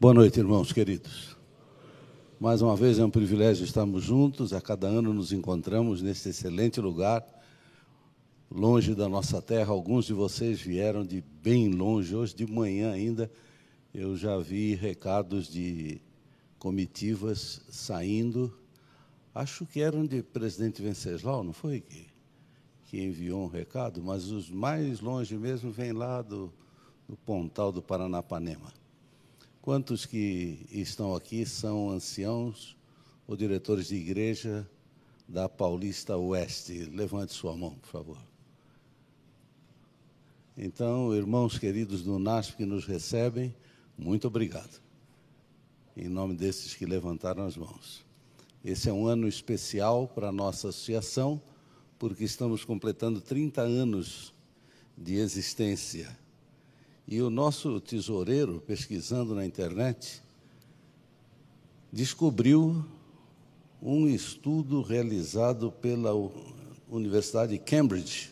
Boa 0.00 0.14
noite, 0.14 0.40
irmãos 0.40 0.72
queridos. 0.72 1.36
Mais 2.40 2.62
uma 2.62 2.74
vez 2.74 2.98
é 2.98 3.04
um 3.04 3.10
privilégio 3.10 3.66
estarmos 3.66 4.02
juntos, 4.02 4.54
a 4.54 4.58
cada 4.58 4.86
ano 4.86 5.12
nos 5.12 5.30
encontramos 5.30 6.00
neste 6.00 6.30
excelente 6.30 6.80
lugar, 6.80 7.22
longe 8.50 8.94
da 8.94 9.10
nossa 9.10 9.42
terra. 9.42 9.72
Alguns 9.72 10.06
de 10.06 10.14
vocês 10.14 10.58
vieram 10.58 11.04
de 11.04 11.20
bem 11.20 11.68
longe, 11.68 12.16
hoje 12.16 12.34
de 12.34 12.50
manhã 12.50 12.92
ainda 12.92 13.30
eu 13.92 14.16
já 14.16 14.38
vi 14.38 14.74
recados 14.74 15.46
de 15.46 16.00
comitivas 16.58 17.60
saindo, 17.68 18.58
acho 19.34 19.66
que 19.66 19.82
eram 19.82 20.06
de 20.06 20.22
presidente 20.22 20.80
Venceslau, 20.80 21.44
não 21.44 21.52
foi 21.52 21.82
que, 21.82 22.06
que 22.86 23.02
enviou 23.02 23.44
um 23.44 23.48
recado, 23.48 24.02
mas 24.02 24.30
os 24.30 24.48
mais 24.48 25.00
longe 25.00 25.36
mesmo 25.36 25.70
vêm 25.70 25.92
lá 25.92 26.22
do, 26.22 26.50
do 27.06 27.18
Pontal 27.18 27.70
do 27.70 27.82
Paranapanema. 27.82 28.79
Quantos 29.62 30.06
que 30.06 30.66
estão 30.70 31.14
aqui 31.14 31.44
são 31.44 31.90
anciãos 31.90 32.76
ou 33.26 33.36
diretores 33.36 33.88
de 33.88 33.96
igreja 33.96 34.66
da 35.28 35.50
Paulista 35.50 36.16
Oeste? 36.16 36.84
Levante 36.84 37.34
sua 37.34 37.54
mão, 37.54 37.74
por 37.74 37.88
favor. 37.88 38.18
Então, 40.56 41.14
irmãos 41.14 41.58
queridos 41.58 42.02
do 42.02 42.18
NASP 42.18 42.56
que 42.56 42.64
nos 42.64 42.86
recebem, 42.86 43.54
muito 43.98 44.28
obrigado. 44.28 44.80
Em 45.94 46.08
nome 46.08 46.34
desses 46.34 46.74
que 46.74 46.86
levantaram 46.86 47.44
as 47.44 47.56
mãos. 47.56 48.02
Esse 48.64 48.88
é 48.88 48.92
um 48.92 49.06
ano 49.06 49.28
especial 49.28 50.08
para 50.08 50.28
a 50.28 50.32
nossa 50.32 50.70
associação, 50.70 51.40
porque 51.98 52.24
estamos 52.24 52.64
completando 52.64 53.20
30 53.20 53.60
anos 53.60 54.34
de 54.96 55.16
existência. 55.16 56.18
E 57.06 57.20
o 57.20 57.30
nosso 57.30 57.80
tesoureiro, 57.80 58.62
pesquisando 58.66 59.34
na 59.34 59.44
internet, 59.44 60.22
descobriu 61.92 62.84
um 63.82 64.06
estudo 64.06 64.82
realizado 64.82 65.72
pela 65.72 66.12
Universidade 66.88 67.52
de 67.52 67.58
Cambridge, 67.58 68.30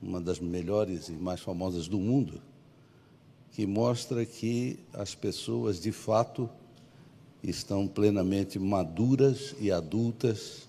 uma 0.00 0.20
das 0.20 0.38
melhores 0.38 1.08
e 1.08 1.12
mais 1.12 1.40
famosas 1.40 1.88
do 1.88 1.98
mundo, 1.98 2.40
que 3.52 3.66
mostra 3.66 4.24
que 4.24 4.78
as 4.92 5.14
pessoas, 5.14 5.80
de 5.80 5.92
fato, 5.92 6.48
estão 7.42 7.86
plenamente 7.86 8.58
maduras 8.58 9.54
e 9.60 9.70
adultas 9.70 10.68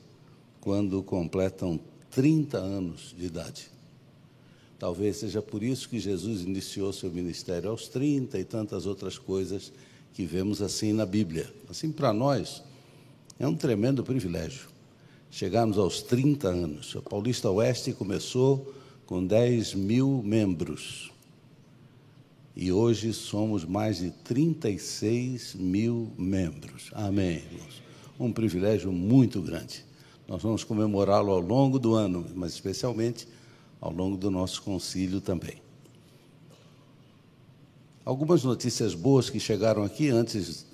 quando 0.60 1.02
completam 1.04 1.80
30 2.12 2.58
anos 2.58 3.16
de 3.18 3.26
idade. 3.26 3.75
Talvez 4.78 5.18
seja 5.18 5.42
por 5.42 5.64
isso 5.64 5.88
que 5.90 6.00
Jesus 6.00 6.42
iniciou 6.42 6.92
seu 6.92 7.10
ministério 7.10 7.70
aos 7.70 7.88
30 7.88 8.40
e 8.40 8.44
tantas 8.44 8.86
outras 8.86 9.18
coisas 9.18 9.72
que 10.14 10.26
vemos 10.26 10.62
assim 10.62 10.94
na 10.94 11.06
Bíblia. 11.06 11.52
Assim, 11.70 11.92
para 11.92 12.14
nós, 12.14 12.62
é 13.40 13.48
um 13.48 13.56
tremendo 13.56 14.04
privilégio 14.04 14.76
chegarmos 15.36 15.78
aos 15.78 16.02
30 16.02 16.48
anos. 16.48 16.96
A 16.96 17.02
Paulista 17.02 17.52
Oeste 17.52 17.92
começou 17.92 18.74
com 19.06 19.26
10 19.26 19.74
mil 19.74 20.22
membros 20.24 21.12
e 22.56 22.72
hoje 22.72 23.12
somos 23.12 23.66
mais 23.66 23.98
de 23.98 24.12
36 24.12 25.56
mil 25.56 26.10
membros. 26.18 26.90
Amém, 26.94 27.44
irmãos. 27.52 27.82
Um 28.18 28.32
privilégio 28.32 28.94
muito 28.94 29.42
grande. 29.42 29.84
Nós 30.26 30.42
vamos 30.42 30.64
comemorá-lo 30.64 31.34
ao 31.34 31.42
longo 31.42 31.78
do 31.78 31.96
ano, 31.96 32.26
mas 32.34 32.54
especialmente 32.54 33.28
ao 33.80 33.92
longo 33.92 34.18
do 34.18 34.32
nosso 34.32 34.62
concílio 34.62 35.22
também. 35.22 35.62
Algumas 38.04 38.44
notícias 38.44 38.94
boas 38.94 39.30
que 39.30 39.40
chegaram 39.40 39.84
aqui 39.84 40.10
antes 40.10 40.66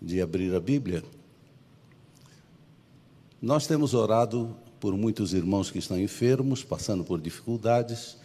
de 0.00 0.20
abrir 0.20 0.54
a 0.54 0.60
Bíblia. 0.60 1.02
Nós 3.40 3.66
temos 3.66 3.94
orado 3.94 4.54
por 4.78 4.96
muitos 4.96 5.32
irmãos 5.32 5.70
que 5.70 5.78
estão 5.78 5.98
enfermos, 5.98 6.62
passando 6.62 7.04
por 7.04 7.20
dificuldades, 7.20 8.16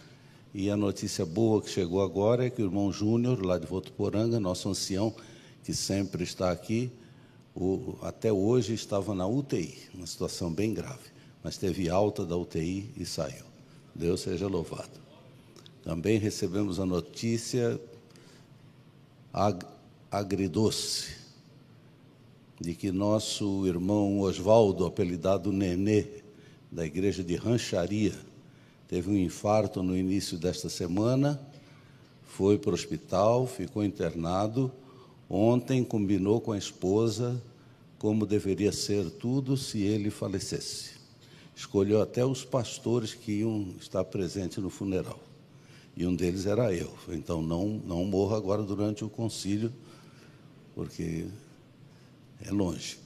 e 0.54 0.70
a 0.70 0.76
notícia 0.76 1.24
boa 1.24 1.60
que 1.60 1.70
chegou 1.70 2.02
agora 2.02 2.46
é 2.46 2.50
que 2.50 2.62
o 2.62 2.64
irmão 2.64 2.90
Júnior, 2.92 3.44
lá 3.44 3.58
de 3.58 3.66
Votuporanga, 3.66 4.40
nosso 4.40 4.68
ancião, 4.68 5.14
que 5.62 5.74
sempre 5.74 6.24
está 6.24 6.50
aqui, 6.50 6.90
o, 7.54 7.96
até 8.02 8.32
hoje 8.32 8.74
estava 8.74 9.14
na 9.14 9.26
UTI, 9.26 9.76
uma 9.94 10.06
situação 10.06 10.52
bem 10.52 10.72
grave, 10.74 11.10
mas 11.42 11.56
teve 11.56 11.88
alta 11.88 12.24
da 12.24 12.36
UTI 12.36 12.90
e 12.96 13.04
saiu. 13.04 13.55
Deus 13.96 14.20
seja 14.20 14.46
louvado. 14.46 15.00
Também 15.82 16.18
recebemos 16.18 16.78
a 16.78 16.84
notícia 16.84 17.80
ag 19.32 19.64
agridoce 20.10 21.14
de 22.60 22.74
que 22.74 22.92
nosso 22.92 23.66
irmão 23.66 24.20
Oswaldo, 24.20 24.84
apelidado 24.84 25.50
Nenê, 25.50 26.06
da 26.70 26.84
igreja 26.84 27.24
de 27.24 27.36
Rancharia, 27.36 28.12
teve 28.86 29.10
um 29.10 29.16
infarto 29.16 29.82
no 29.82 29.96
início 29.96 30.36
desta 30.36 30.68
semana, 30.68 31.40
foi 32.22 32.58
para 32.58 32.72
o 32.72 32.74
hospital, 32.74 33.46
ficou 33.46 33.82
internado. 33.82 34.70
Ontem 35.28 35.82
combinou 35.82 36.40
com 36.40 36.52
a 36.52 36.58
esposa 36.58 37.42
como 37.98 38.26
deveria 38.26 38.72
ser 38.72 39.10
tudo 39.10 39.56
se 39.56 39.80
ele 39.82 40.10
falecesse 40.10 40.95
escolheu 41.56 42.02
até 42.02 42.24
os 42.24 42.44
pastores 42.44 43.14
que 43.14 43.32
iam 43.40 43.74
estar 43.80 44.04
presentes 44.04 44.58
no 44.58 44.68
funeral. 44.68 45.18
E 45.96 46.06
um 46.06 46.14
deles 46.14 46.44
era 46.44 46.72
eu. 46.74 46.92
Então, 47.08 47.40
não, 47.40 47.80
não 47.84 48.04
morra 48.04 48.36
agora 48.36 48.62
durante 48.62 49.02
o 49.02 49.08
concílio, 49.08 49.72
porque 50.74 51.26
é 52.44 52.50
longe. 52.50 52.98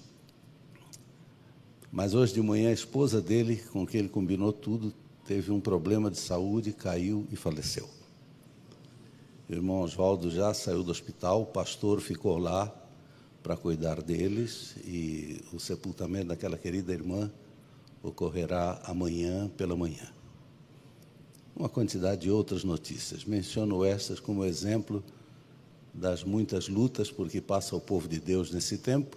Mas 1.92 2.12
hoje 2.12 2.34
de 2.34 2.42
manhã, 2.42 2.70
a 2.70 2.72
esposa 2.72 3.20
dele, 3.20 3.56
com 3.56 3.86
quem 3.86 4.00
ele 4.00 4.08
combinou 4.08 4.52
tudo, 4.52 4.92
teve 5.24 5.52
um 5.52 5.60
problema 5.60 6.10
de 6.10 6.18
saúde, 6.18 6.72
caiu 6.72 7.28
e 7.30 7.36
faleceu. 7.36 7.88
O 9.48 9.52
irmão 9.52 9.82
Oswaldo 9.82 10.28
já 10.28 10.52
saiu 10.52 10.82
do 10.82 10.90
hospital, 10.90 11.42
o 11.42 11.46
pastor 11.46 12.00
ficou 12.00 12.36
lá 12.36 12.72
para 13.42 13.56
cuidar 13.56 14.02
deles 14.02 14.74
e 14.84 15.40
o 15.52 15.60
sepultamento 15.60 16.26
daquela 16.26 16.58
querida 16.58 16.92
irmã 16.92 17.30
ocorrerá 18.02 18.80
amanhã 18.84 19.48
pela 19.56 19.76
manhã. 19.76 20.12
Uma 21.54 21.68
quantidade 21.68 22.22
de 22.22 22.30
outras 22.30 22.64
notícias. 22.64 23.24
Menciono 23.24 23.84
estas 23.84 24.18
como 24.18 24.44
exemplo 24.44 25.02
das 25.92 26.24
muitas 26.24 26.68
lutas 26.68 27.10
por 27.10 27.28
que 27.28 27.40
passa 27.40 27.76
o 27.76 27.80
povo 27.80 28.08
de 28.08 28.20
Deus 28.20 28.50
nesse 28.50 28.78
tempo 28.78 29.16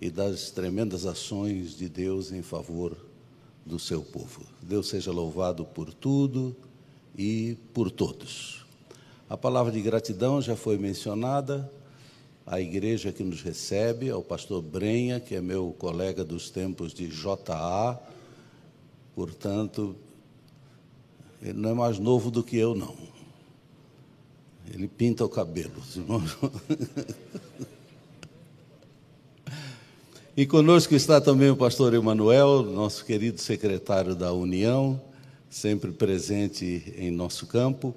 e 0.00 0.10
das 0.10 0.50
tremendas 0.50 1.04
ações 1.04 1.76
de 1.76 1.88
Deus 1.88 2.32
em 2.32 2.42
favor 2.42 2.96
do 3.66 3.78
seu 3.78 4.02
povo. 4.02 4.42
Deus 4.62 4.88
seja 4.88 5.12
louvado 5.12 5.64
por 5.64 5.92
tudo 5.92 6.56
e 7.16 7.58
por 7.74 7.90
todos. 7.90 8.64
A 9.28 9.36
palavra 9.36 9.70
de 9.70 9.80
gratidão 9.82 10.40
já 10.40 10.56
foi 10.56 10.78
mencionada 10.78 11.70
à 12.50 12.60
igreja 12.60 13.12
que 13.12 13.22
nos 13.22 13.42
recebe, 13.42 14.10
ao 14.10 14.24
pastor 14.24 14.60
Brenha, 14.60 15.20
que 15.20 15.36
é 15.36 15.40
meu 15.40 15.72
colega 15.78 16.24
dos 16.24 16.50
tempos 16.50 16.92
de 16.92 17.06
JA, 17.06 17.96
portanto, 19.14 19.94
ele 21.40 21.52
não 21.52 21.70
é 21.70 21.74
mais 21.74 22.00
novo 22.00 22.28
do 22.28 22.42
que 22.42 22.56
eu, 22.56 22.74
não. 22.74 22.96
Ele 24.68 24.88
pinta 24.88 25.24
o 25.24 25.28
cabelo, 25.28 25.80
E 30.36 30.46
conosco 30.46 30.94
está 30.94 31.20
também 31.20 31.50
o 31.50 31.56
pastor 31.56 31.94
Emanuel, 31.94 32.62
nosso 32.62 33.04
querido 33.04 33.40
secretário 33.40 34.14
da 34.14 34.32
União, 34.32 35.00
sempre 35.48 35.92
presente 35.92 36.94
em 36.96 37.10
nosso 37.10 37.46
campo. 37.46 37.94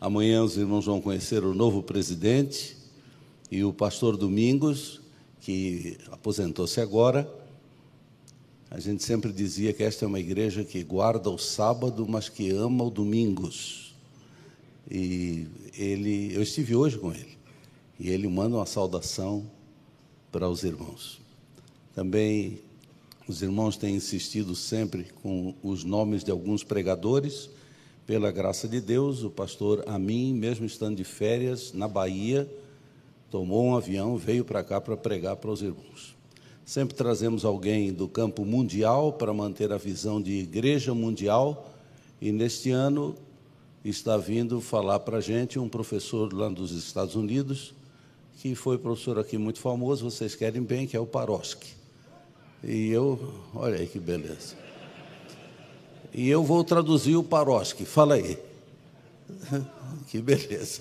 Amanhã 0.00 0.42
os 0.42 0.56
irmãos 0.56 0.84
vão 0.84 1.00
conhecer 1.00 1.44
o 1.44 1.54
novo 1.54 1.82
presidente, 1.82 2.75
e 3.50 3.62
o 3.64 3.72
pastor 3.72 4.16
Domingos, 4.16 5.00
que 5.40 5.96
aposentou-se 6.10 6.80
agora, 6.80 7.28
a 8.70 8.80
gente 8.80 9.04
sempre 9.04 9.32
dizia 9.32 9.72
que 9.72 9.84
esta 9.84 10.04
é 10.04 10.08
uma 10.08 10.18
igreja 10.18 10.64
que 10.64 10.82
guarda 10.82 11.30
o 11.30 11.38
sábado, 11.38 12.06
mas 12.08 12.28
que 12.28 12.50
ama 12.50 12.84
o 12.84 12.90
domingos. 12.90 13.94
E 14.90 15.46
ele, 15.78 16.34
eu 16.34 16.42
estive 16.42 16.74
hoje 16.74 16.98
com 16.98 17.12
ele, 17.12 17.38
e 17.98 18.10
ele 18.10 18.26
manda 18.28 18.56
uma 18.56 18.66
saudação 18.66 19.48
para 20.32 20.48
os 20.48 20.64
irmãos. 20.64 21.20
Também 21.94 22.60
os 23.28 23.42
irmãos 23.42 23.76
têm 23.76 23.94
insistido 23.94 24.54
sempre 24.54 25.06
com 25.22 25.54
os 25.62 25.82
nomes 25.82 26.22
de 26.22 26.30
alguns 26.30 26.62
pregadores. 26.62 27.48
Pela 28.06 28.30
graça 28.30 28.68
de 28.68 28.80
Deus, 28.80 29.24
o 29.24 29.30
pastor 29.30 29.82
Amin, 29.86 30.32
mesmo 30.32 30.64
estando 30.64 30.96
de 30.96 31.04
férias 31.04 31.72
na 31.72 31.88
Bahia, 31.88 32.48
tomou 33.30 33.64
um 33.64 33.76
avião, 33.76 34.16
veio 34.16 34.44
para 34.44 34.62
cá 34.62 34.80
para 34.80 34.96
pregar 34.96 35.36
para 35.36 35.50
os 35.50 35.62
irmãos. 35.62 36.16
Sempre 36.64 36.96
trazemos 36.96 37.44
alguém 37.44 37.92
do 37.92 38.08
campo 38.08 38.44
mundial 38.44 39.12
para 39.12 39.32
manter 39.32 39.72
a 39.72 39.76
visão 39.76 40.20
de 40.20 40.32
igreja 40.32 40.94
mundial, 40.94 41.70
e 42.20 42.32
neste 42.32 42.70
ano 42.70 43.14
está 43.84 44.16
vindo 44.16 44.60
falar 44.60 45.00
para 45.00 45.18
a 45.18 45.20
gente 45.20 45.58
um 45.58 45.68
professor 45.68 46.32
lá 46.32 46.48
dos 46.48 46.72
Estados 46.72 47.14
Unidos, 47.14 47.72
que 48.38 48.54
foi 48.54 48.78
professor 48.78 49.18
aqui 49.18 49.38
muito 49.38 49.60
famoso, 49.60 50.10
vocês 50.10 50.34
querem 50.34 50.62
bem, 50.62 50.86
que 50.86 50.96
é 50.96 51.00
o 51.00 51.06
Paroski. 51.06 51.72
E 52.64 52.90
eu, 52.90 53.32
olha 53.54 53.76
aí 53.76 53.86
que 53.86 54.00
beleza. 54.00 54.56
E 56.12 56.28
eu 56.28 56.42
vou 56.42 56.64
traduzir 56.64 57.16
o 57.16 57.22
Paroski, 57.22 57.84
fala 57.84 58.14
aí. 58.14 58.38
que 60.08 60.20
beleza. 60.20 60.80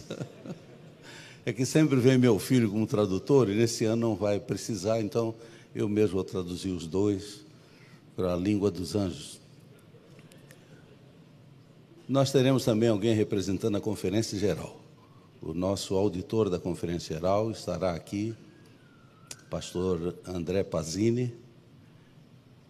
É 1.45 1.53
que 1.53 1.63
sempre 1.63 1.97
vem 1.97 2.17
meu 2.17 2.39
filho 2.39 2.71
como 2.71 2.87
tradutor, 2.87 3.51
e 3.51 3.55
nesse 3.55 3.85
ano 3.85 4.09
não 4.09 4.15
vai 4.15 4.39
precisar, 4.39 4.99
então 4.99 5.35
eu 5.75 5.87
mesmo 5.87 6.15
vou 6.15 6.23
traduzir 6.23 6.71
os 6.71 6.87
dois 6.87 7.45
para 8.15 8.33
a 8.33 8.35
língua 8.35 8.71
dos 8.71 8.95
anjos. 8.95 9.39
Nós 12.09 12.31
teremos 12.31 12.65
também 12.65 12.89
alguém 12.89 13.13
representando 13.13 13.77
a 13.77 13.81
Conferência 13.81 14.39
Geral. 14.39 14.81
O 15.39 15.53
nosso 15.53 15.93
auditor 15.93 16.49
da 16.49 16.57
Conferência 16.57 17.15
Geral 17.15 17.51
estará 17.51 17.93
aqui, 17.93 18.33
pastor 19.47 20.15
André 20.25 20.63
Pazini. 20.63 21.31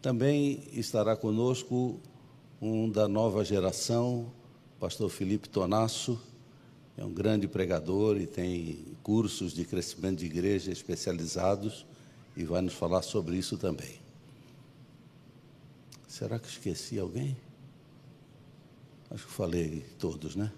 Também 0.01 0.63
estará 0.73 1.15
conosco 1.15 1.97
um 2.61 2.89
da 2.89 3.07
nova 3.07 3.45
geração, 3.45 4.29
pastor 4.81 5.09
Felipe 5.09 5.47
Tonasso, 5.47 6.19
é 6.97 7.03
um 7.03 7.11
grande 7.11 7.47
pregador 7.47 8.17
e 8.17 8.25
tem 8.25 8.79
cursos 9.03 9.53
de 9.53 9.65
crescimento 9.65 10.19
de 10.19 10.25
igreja 10.25 10.71
especializados 10.71 11.85
e 12.37 12.43
vai 12.45 12.61
nos 12.61 12.73
falar 12.73 13.01
sobre 13.01 13.35
isso 13.35 13.57
também. 13.57 13.99
Será 16.07 16.39
que 16.39 16.47
esqueci 16.47 16.97
alguém? 16.97 17.35
Acho 19.11 19.25
que 19.25 19.31
falei 19.33 19.85
todos, 19.99 20.35
né? 20.35 20.51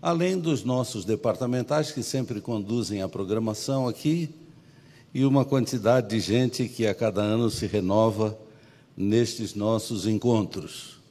Além 0.00 0.38
dos 0.38 0.64
nossos 0.64 1.04
departamentais 1.04 1.92
que 1.92 2.02
sempre 2.02 2.40
conduzem 2.40 3.00
a 3.02 3.08
programação 3.08 3.88
aqui 3.88 4.28
e 5.14 5.24
uma 5.24 5.44
quantidade 5.44 6.08
de 6.08 6.20
gente 6.20 6.68
que 6.68 6.86
a 6.86 6.94
cada 6.94 7.22
ano 7.22 7.50
se 7.50 7.66
renova 7.66 8.38
nestes 8.96 9.54
nossos 9.54 10.06
encontros. 10.06 11.01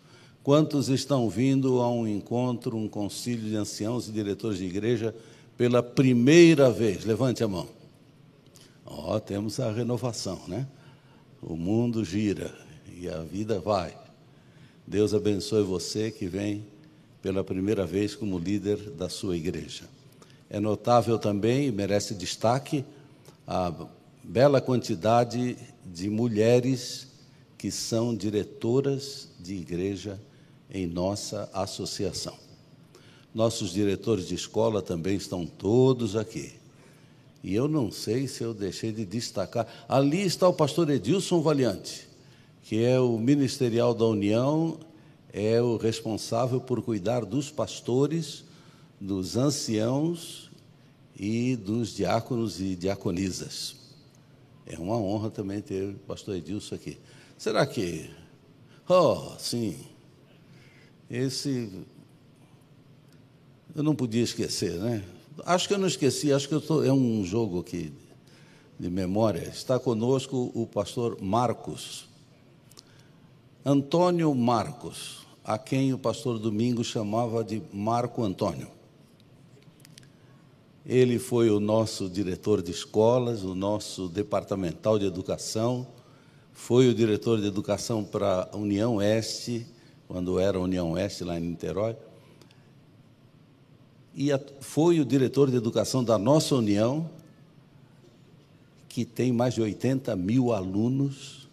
Quantos 0.43 0.89
estão 0.89 1.29
vindo 1.29 1.81
a 1.81 1.91
um 1.91 2.07
encontro, 2.07 2.75
um 2.75 2.87
concílio 2.87 3.47
de 3.47 3.55
anciãos 3.55 4.07
e 4.07 4.11
diretores 4.11 4.57
de 4.57 4.65
igreja 4.65 5.13
pela 5.55 5.83
primeira 5.83 6.71
vez? 6.71 7.05
Levante 7.05 7.43
a 7.43 7.47
mão. 7.47 7.67
Ó, 8.83 9.15
oh, 9.15 9.19
temos 9.19 9.59
a 9.59 9.71
renovação, 9.71 10.41
né? 10.47 10.67
O 11.43 11.55
mundo 11.55 12.03
gira 12.03 12.51
e 12.97 13.07
a 13.07 13.19
vida 13.19 13.59
vai. 13.59 13.95
Deus 14.87 15.13
abençoe 15.13 15.61
você 15.61 16.09
que 16.09 16.25
vem 16.25 16.65
pela 17.21 17.43
primeira 17.43 17.85
vez 17.85 18.15
como 18.15 18.39
líder 18.39 18.77
da 18.91 19.09
sua 19.09 19.37
igreja. 19.37 19.83
É 20.49 20.59
notável 20.59 21.19
também 21.19 21.67
e 21.67 21.71
merece 21.71 22.15
destaque 22.15 22.83
a 23.45 23.71
bela 24.23 24.59
quantidade 24.59 25.55
de 25.85 26.09
mulheres 26.09 27.07
que 27.59 27.69
são 27.69 28.15
diretoras 28.15 29.29
de 29.39 29.53
igreja 29.53 30.19
em 30.71 30.87
nossa 30.87 31.49
associação. 31.53 32.35
Nossos 33.33 33.71
diretores 33.71 34.27
de 34.27 34.35
escola 34.35 34.81
também 34.81 35.15
estão 35.15 35.45
todos 35.45 36.15
aqui. 36.15 36.53
E 37.43 37.55
eu 37.55 37.67
não 37.67 37.91
sei 37.91 38.27
se 38.27 38.43
eu 38.43 38.53
deixei 38.53 38.91
de 38.91 39.05
destacar. 39.05 39.67
Ali 39.87 40.21
está 40.21 40.47
o 40.47 40.53
pastor 40.53 40.89
Edilson 40.89 41.41
Valiante 41.41 42.11
que 42.63 42.83
é 42.83 42.99
o 42.99 43.17
ministerial 43.17 43.93
da 43.93 44.05
União, 44.05 44.79
é 45.33 45.61
o 45.61 45.77
responsável 45.77 46.61
por 46.61 46.81
cuidar 46.81 47.25
dos 47.25 47.51
pastores, 47.51 48.45
dos 48.99 49.35
anciãos 49.35 50.49
e 51.19 51.55
dos 51.55 51.93
diáconos 51.93 52.61
e 52.61 52.75
diaconisas. 52.75 53.75
É 54.65 54.77
uma 54.77 54.95
honra 54.95 55.29
também 55.29 55.59
ter 55.59 55.89
o 55.89 55.99
pastor 56.07 56.35
Edilson 56.35 56.75
aqui. 56.75 56.97
Será 57.37 57.65
que. 57.65 58.09
Oh, 58.87 59.33
sim. 59.37 59.75
Esse. 61.11 61.69
Eu 63.75 63.83
não 63.83 63.93
podia 63.93 64.23
esquecer, 64.23 64.79
né? 64.79 65.03
Acho 65.45 65.67
que 65.67 65.73
eu 65.73 65.77
não 65.77 65.87
esqueci, 65.87 66.31
acho 66.31 66.47
que 66.47 66.57
tô, 66.61 66.85
é 66.85 66.93
um 66.93 67.25
jogo 67.25 67.59
aqui 67.59 67.91
de 68.79 68.89
memória. 68.89 69.41
Está 69.41 69.77
conosco 69.77 70.53
o 70.55 70.65
pastor 70.65 71.21
Marcos. 71.21 72.07
Antônio 73.65 74.33
Marcos, 74.33 75.27
a 75.43 75.57
quem 75.57 75.93
o 75.93 75.97
pastor 75.97 76.39
Domingo 76.39 76.81
chamava 76.81 77.43
de 77.43 77.61
Marco 77.73 78.23
Antônio. 78.23 78.69
Ele 80.85 81.19
foi 81.19 81.49
o 81.49 81.59
nosso 81.59 82.09
diretor 82.09 82.61
de 82.61 82.71
escolas, 82.71 83.43
o 83.43 83.53
nosso 83.53 84.07
departamental 84.07 84.97
de 84.97 85.05
educação, 85.05 85.85
foi 86.53 86.87
o 86.87 86.93
diretor 86.93 87.41
de 87.41 87.47
educação 87.47 88.01
para 88.01 88.49
a 88.49 88.55
União 88.55 88.95
Oeste, 88.95 89.67
quando 90.11 90.37
era 90.41 90.59
União 90.59 90.91
Oeste 90.91 91.23
lá 91.23 91.39
em 91.39 91.41
Niterói, 91.41 91.95
e 94.13 94.29
foi 94.59 94.99
o 94.99 95.05
diretor 95.05 95.49
de 95.49 95.55
educação 95.55 96.03
da 96.03 96.17
nossa 96.17 96.53
União, 96.53 97.09
que 98.89 99.05
tem 99.05 99.31
mais 99.31 99.53
de 99.53 99.61
80 99.61 100.13
mil 100.17 100.51
alunos 100.51 101.47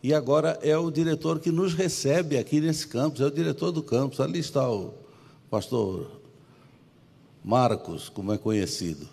e 0.00 0.14
agora 0.14 0.56
é 0.62 0.76
o 0.76 0.88
diretor 0.88 1.40
que 1.40 1.50
nos 1.50 1.74
recebe 1.74 2.38
aqui 2.38 2.60
nesse 2.60 2.86
campus, 2.86 3.20
é 3.20 3.26
o 3.26 3.30
diretor 3.30 3.72
do 3.72 3.82
campus. 3.82 4.20
Ali 4.20 4.38
está 4.40 4.68
o 4.68 4.94
pastor 5.48 6.20
Marcos, 7.44 8.08
como 8.08 8.32
é 8.32 8.38
conhecido. 8.38 9.08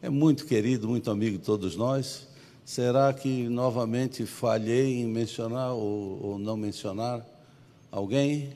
É 0.00 0.08
muito 0.08 0.44
querido, 0.44 0.88
muito 0.88 1.10
amigo 1.10 1.38
de 1.38 1.44
todos 1.44 1.76
nós. 1.76 2.28
Será 2.64 3.12
que 3.12 3.48
novamente 3.48 4.24
falhei 4.24 5.00
em 5.00 5.06
mencionar 5.06 5.72
ou, 5.72 6.20
ou 6.20 6.38
não 6.38 6.56
mencionar 6.56 7.24
alguém? 7.90 8.50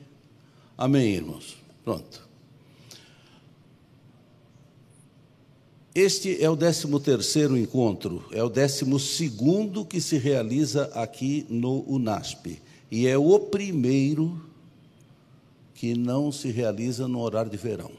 Amém, 0.77 1.13
irmãos. 1.13 1.57
Pronto. 1.83 2.25
Este 5.93 6.43
é 6.43 6.49
o 6.49 6.57
13º 6.57 7.57
encontro, 7.57 8.25
é 8.31 8.43
o 8.43 8.49
12º 8.49 9.87
que 9.87 10.01
se 10.01 10.17
realiza 10.17 10.91
aqui 10.93 11.45
no 11.49 11.89
UNASP, 11.89 12.61
e 12.91 13.07
é 13.07 13.17
o 13.17 13.39
primeiro 13.39 14.43
que 15.73 15.95
não 15.95 16.33
se 16.33 16.49
realiza 16.49 17.07
no 17.07 17.21
horário 17.21 17.49
de 17.49 17.55
verão. 17.55 17.91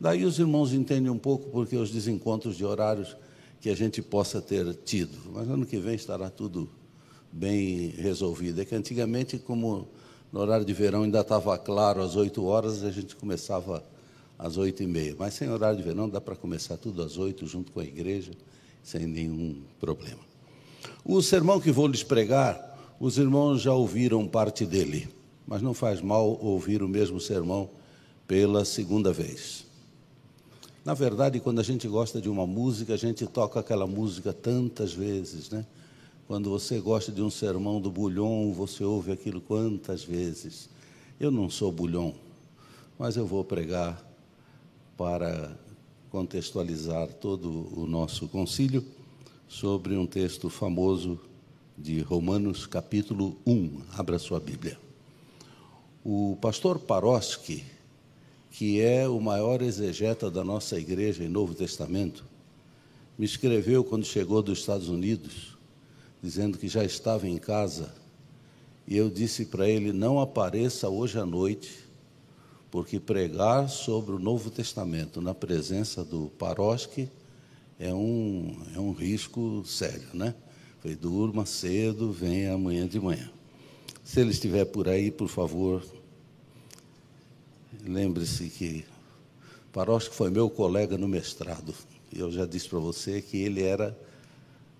Daí 0.00 0.24
os 0.24 0.38
irmãos 0.38 0.72
entendem 0.72 1.10
um 1.10 1.18
pouco 1.18 1.50
porque 1.50 1.76
os 1.76 1.90
desencontros 1.90 2.56
de 2.56 2.64
horários 2.64 3.14
que 3.60 3.68
a 3.68 3.74
gente 3.74 4.00
possa 4.00 4.40
ter 4.40 4.74
tido, 4.84 5.18
mas 5.32 5.48
ano 5.48 5.66
que 5.66 5.78
vem 5.78 5.94
estará 5.94 6.30
tudo 6.30 6.70
bem 7.30 7.88
resolvido. 7.98 8.62
É 8.62 8.64
que 8.64 8.74
antigamente, 8.74 9.38
como 9.38 9.88
no 10.34 10.40
horário 10.40 10.66
de 10.66 10.72
verão 10.72 11.04
ainda 11.04 11.20
estava 11.20 11.56
claro 11.56 12.02
às 12.02 12.16
8 12.16 12.44
horas, 12.44 12.82
a 12.82 12.90
gente 12.90 13.14
começava 13.14 13.84
às 14.36 14.56
oito 14.56 14.82
e 14.82 14.86
meia. 14.86 15.14
Mas 15.16 15.34
sem 15.34 15.48
horário 15.48 15.76
de 15.76 15.84
verão 15.84 16.08
dá 16.08 16.20
para 16.20 16.34
começar 16.34 16.76
tudo 16.76 17.04
às 17.04 17.16
oito, 17.16 17.46
junto 17.46 17.70
com 17.70 17.78
a 17.78 17.84
igreja, 17.84 18.32
sem 18.82 19.06
nenhum 19.06 19.62
problema. 19.78 20.18
O 21.04 21.22
sermão 21.22 21.60
que 21.60 21.70
vou 21.70 21.86
lhes 21.86 22.02
pregar, 22.02 22.96
os 22.98 23.16
irmãos 23.16 23.62
já 23.62 23.72
ouviram 23.72 24.26
parte 24.26 24.66
dele, 24.66 25.08
mas 25.46 25.62
não 25.62 25.72
faz 25.72 26.00
mal 26.00 26.36
ouvir 26.42 26.82
o 26.82 26.88
mesmo 26.88 27.20
sermão 27.20 27.70
pela 28.26 28.64
segunda 28.64 29.12
vez. 29.12 29.64
Na 30.84 30.94
verdade, 30.94 31.38
quando 31.38 31.60
a 31.60 31.62
gente 31.62 31.86
gosta 31.86 32.20
de 32.20 32.28
uma 32.28 32.44
música, 32.44 32.94
a 32.94 32.98
gente 32.98 33.24
toca 33.24 33.60
aquela 33.60 33.86
música 33.86 34.32
tantas 34.32 34.92
vezes, 34.92 35.48
né? 35.48 35.64
Quando 36.26 36.48
você 36.48 36.80
gosta 36.80 37.12
de 37.12 37.20
um 37.20 37.28
sermão 37.28 37.78
do 37.78 37.90
Bulhon, 37.90 38.50
você 38.50 38.82
ouve 38.82 39.12
aquilo 39.12 39.42
quantas 39.42 40.02
vezes. 40.02 40.70
Eu 41.20 41.30
não 41.30 41.50
sou 41.50 41.70
Bulhon, 41.70 42.14
mas 42.98 43.16
eu 43.16 43.26
vou 43.26 43.44
pregar 43.44 44.02
para 44.96 45.54
contextualizar 46.10 47.08
todo 47.08 47.68
o 47.78 47.86
nosso 47.86 48.26
concílio 48.26 48.82
sobre 49.46 49.96
um 49.98 50.06
texto 50.06 50.48
famoso 50.48 51.20
de 51.76 52.00
Romanos, 52.00 52.66
capítulo 52.66 53.36
1. 53.46 53.82
Abra 53.92 54.18
sua 54.18 54.40
Bíblia. 54.40 54.78
O 56.02 56.38
pastor 56.40 56.78
Paroski, 56.78 57.62
que 58.50 58.80
é 58.80 59.06
o 59.06 59.20
maior 59.20 59.60
exegeta 59.60 60.30
da 60.30 60.42
nossa 60.42 60.78
igreja 60.78 61.22
em 61.22 61.28
Novo 61.28 61.54
Testamento, 61.54 62.24
me 63.18 63.26
escreveu 63.26 63.84
quando 63.84 64.06
chegou 64.06 64.42
dos 64.42 64.60
Estados 64.60 64.88
Unidos, 64.88 65.53
dizendo 66.24 66.56
que 66.56 66.68
já 66.68 66.82
estava 66.82 67.28
em 67.28 67.36
casa, 67.36 67.92
e 68.88 68.96
eu 68.96 69.10
disse 69.10 69.44
para 69.44 69.68
ele: 69.68 69.92
não 69.92 70.18
apareça 70.18 70.88
hoje 70.88 71.18
à 71.18 71.26
noite 71.26 71.84
porque 72.70 72.98
pregar 72.98 73.68
sobre 73.68 74.14
o 74.14 74.18
Novo 74.18 74.50
Testamento 74.50 75.20
na 75.20 75.34
presença 75.34 76.02
do 76.02 76.32
Paroski 76.38 77.10
é 77.78 77.92
um, 77.92 78.56
é 78.74 78.80
um 78.80 78.92
risco 78.92 79.62
sério, 79.66 80.08
né? 80.14 80.34
Foi 80.80 80.96
durma 80.96 81.44
cedo, 81.44 82.10
venha 82.10 82.54
amanhã 82.54 82.88
de 82.88 82.98
manhã. 82.98 83.30
Se 84.02 84.20
ele 84.20 84.30
estiver 84.30 84.64
por 84.64 84.88
aí, 84.88 85.10
por 85.10 85.28
favor, 85.28 85.84
lembre-se 87.86 88.48
que 88.48 88.84
Paroski 89.72 90.14
foi 90.14 90.30
meu 90.30 90.48
colega 90.48 90.96
no 90.96 91.06
mestrado. 91.06 91.74
eu 92.16 92.32
já 92.32 92.46
disse 92.46 92.68
para 92.68 92.78
você 92.78 93.20
que 93.20 93.36
ele 93.36 93.62
era 93.62 93.96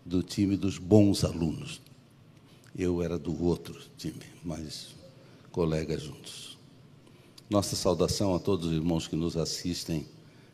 do 0.04 0.22
time 0.22 0.56
dos 0.56 0.78
bons 0.78 1.24
alunos. 1.24 1.80
Eu 2.76 3.02
era 3.02 3.18
do 3.18 3.42
outro 3.44 3.80
time, 3.96 4.20
mas 4.44 4.94
colegas 5.50 6.02
juntos. 6.02 6.58
Nossa 7.48 7.76
saudação 7.76 8.34
a 8.34 8.40
todos 8.40 8.66
os 8.66 8.72
irmãos 8.72 9.06
que 9.06 9.14
nos 9.14 9.36
assistem 9.36 10.06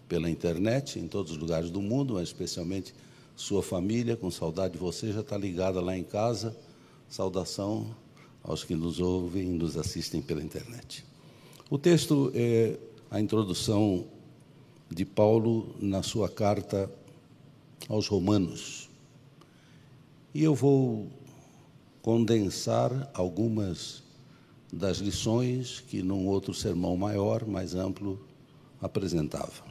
pela 0.06 0.28
internet, 0.28 0.98
em 0.98 1.08
todos 1.08 1.32
os 1.32 1.38
lugares 1.38 1.70
do 1.70 1.80
mundo, 1.80 2.14
mas 2.14 2.24
especialmente 2.24 2.94
sua 3.34 3.62
família, 3.62 4.16
com 4.16 4.30
saudade 4.30 4.74
de 4.74 4.78
você, 4.78 5.12
já 5.12 5.20
está 5.20 5.38
ligada 5.38 5.80
lá 5.80 5.96
em 5.96 6.04
casa. 6.04 6.54
Saudação 7.08 7.96
aos 8.42 8.64
que 8.64 8.74
nos 8.74 9.00
ouvem 9.00 9.54
e 9.54 9.58
nos 9.58 9.78
assistem 9.78 10.20
pela 10.20 10.42
internet. 10.42 11.04
O 11.70 11.78
texto 11.78 12.30
é 12.34 12.78
a 13.10 13.20
introdução 13.20 14.04
de 14.90 15.04
Paulo 15.06 15.74
na 15.80 16.02
sua 16.02 16.28
carta 16.28 16.90
aos 17.88 18.08
Romanos. 18.08 18.89
E 20.32 20.42
eu 20.44 20.54
vou 20.54 21.08
condensar 22.02 23.10
algumas 23.14 24.02
das 24.72 24.98
lições 24.98 25.80
que 25.80 26.02
num 26.02 26.26
outro 26.28 26.54
sermão 26.54 26.96
maior, 26.96 27.44
mais 27.44 27.74
amplo, 27.74 28.20
apresentava. 28.80 29.64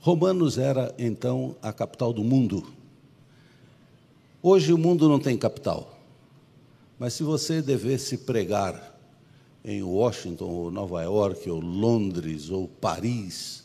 Romanos 0.00 0.58
era 0.58 0.94
então 0.98 1.56
a 1.60 1.72
capital 1.72 2.12
do 2.12 2.22
mundo. 2.22 2.64
Hoje 4.40 4.72
o 4.72 4.78
mundo 4.78 5.08
não 5.08 5.18
tem 5.18 5.36
capital. 5.36 5.98
Mas 6.98 7.14
se 7.14 7.24
você 7.24 7.60
devesse 7.60 8.18
pregar 8.18 8.96
em 9.64 9.82
Washington, 9.82 10.44
ou 10.44 10.70
Nova 10.70 11.02
York, 11.02 11.48
ou 11.50 11.60
Londres, 11.60 12.50
ou 12.50 12.68
Paris, 12.68 13.64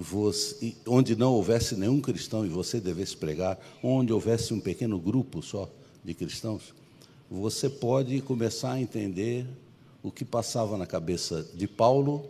você, 0.00 0.76
onde 0.86 1.16
não 1.16 1.32
houvesse 1.32 1.74
nenhum 1.74 2.00
cristão 2.00 2.46
e 2.46 2.48
você 2.48 2.80
devesse 2.80 3.16
pregar, 3.16 3.58
onde 3.82 4.12
houvesse 4.12 4.54
um 4.54 4.60
pequeno 4.60 4.96
grupo 4.96 5.42
só 5.42 5.68
de 6.04 6.14
cristãos, 6.14 6.72
você 7.28 7.68
pode 7.68 8.20
começar 8.20 8.74
a 8.74 8.80
entender 8.80 9.44
o 10.00 10.12
que 10.12 10.24
passava 10.24 10.78
na 10.78 10.86
cabeça 10.86 11.44
de 11.52 11.66
Paulo 11.66 12.24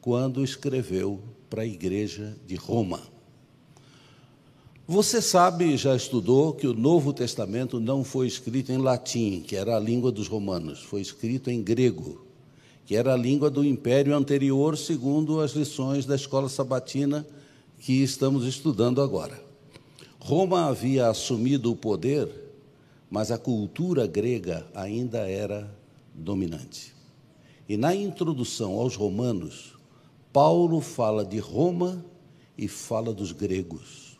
quando 0.00 0.42
escreveu 0.42 1.20
para 1.50 1.60
a 1.60 1.66
igreja 1.66 2.34
de 2.46 2.54
Roma. 2.54 3.02
Você 4.88 5.20
sabe, 5.20 5.76
já 5.76 5.94
estudou, 5.94 6.54
que 6.54 6.66
o 6.66 6.72
Novo 6.72 7.12
Testamento 7.12 7.78
não 7.78 8.02
foi 8.02 8.26
escrito 8.28 8.72
em 8.72 8.78
latim, 8.78 9.44
que 9.46 9.54
era 9.54 9.76
a 9.76 9.80
língua 9.80 10.10
dos 10.10 10.26
romanos, 10.26 10.82
foi 10.82 11.02
escrito 11.02 11.50
em 11.50 11.62
grego, 11.62 12.24
que 12.90 12.96
era 12.96 13.14
a 13.14 13.16
língua 13.16 13.48
do 13.48 13.64
império 13.64 14.16
anterior, 14.16 14.76
segundo 14.76 15.40
as 15.40 15.52
lições 15.52 16.04
da 16.06 16.16
escola 16.16 16.48
sabatina 16.48 17.24
que 17.78 18.02
estamos 18.02 18.44
estudando 18.44 19.00
agora. 19.00 19.40
Roma 20.18 20.64
havia 20.64 21.06
assumido 21.06 21.70
o 21.70 21.76
poder, 21.76 22.28
mas 23.08 23.30
a 23.30 23.38
cultura 23.38 24.08
grega 24.08 24.66
ainda 24.74 25.18
era 25.18 25.72
dominante. 26.12 26.92
E 27.68 27.76
na 27.76 27.94
introdução 27.94 28.72
aos 28.72 28.96
Romanos, 28.96 29.74
Paulo 30.32 30.80
fala 30.80 31.24
de 31.24 31.38
Roma 31.38 32.04
e 32.58 32.66
fala 32.66 33.14
dos 33.14 33.30
gregos. 33.30 34.18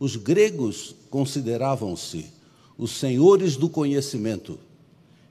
Os 0.00 0.16
gregos 0.16 0.94
consideravam-se 1.10 2.32
os 2.78 2.92
senhores 2.92 3.56
do 3.56 3.68
conhecimento, 3.68 4.58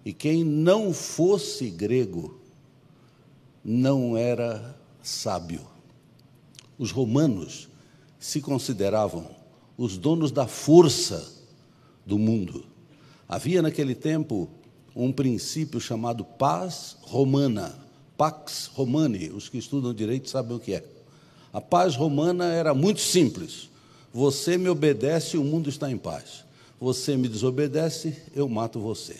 e 0.06 0.14
quem 0.14 0.44
não 0.44 0.94
fosse 0.94 1.72
grego 1.72 2.45
não 3.66 4.16
era 4.16 4.78
sábio. 5.02 5.62
Os 6.78 6.92
romanos 6.92 7.68
se 8.20 8.40
consideravam 8.40 9.26
os 9.76 9.98
donos 9.98 10.32
da 10.32 10.46
força 10.46 11.34
do 12.06 12.20
mundo. 12.20 12.64
Havia 13.28 13.64
naquele 13.64 13.96
tempo 13.96 14.48
um 14.96 15.12
princípio 15.12 15.82
chamado 15.82 16.24
paz 16.24 16.96
romana, 17.02 17.76
pax 18.16 18.70
romani. 18.72 19.32
Os 19.32 19.50
que 19.50 19.58
estudam 19.58 19.94
direito 19.94 20.30
sabem 20.30 20.56
o 20.56 20.60
que 20.60 20.76
é. 20.76 20.86
A 21.52 21.60
paz 21.60 21.96
romana 21.96 22.46
era 22.54 22.74
muito 22.74 23.02
simples. 23.02 23.70
Você 24.14 24.58
me 24.58 24.70
obedece, 24.70 25.38
o 25.38 25.44
mundo 25.44 25.70
está 25.70 25.90
em 25.90 25.98
paz. 25.98 26.46
Você 26.80 27.18
me 27.18 27.28
desobedece, 27.28 28.16
eu 28.36 28.48
mato 28.48 28.80
você. 28.80 29.18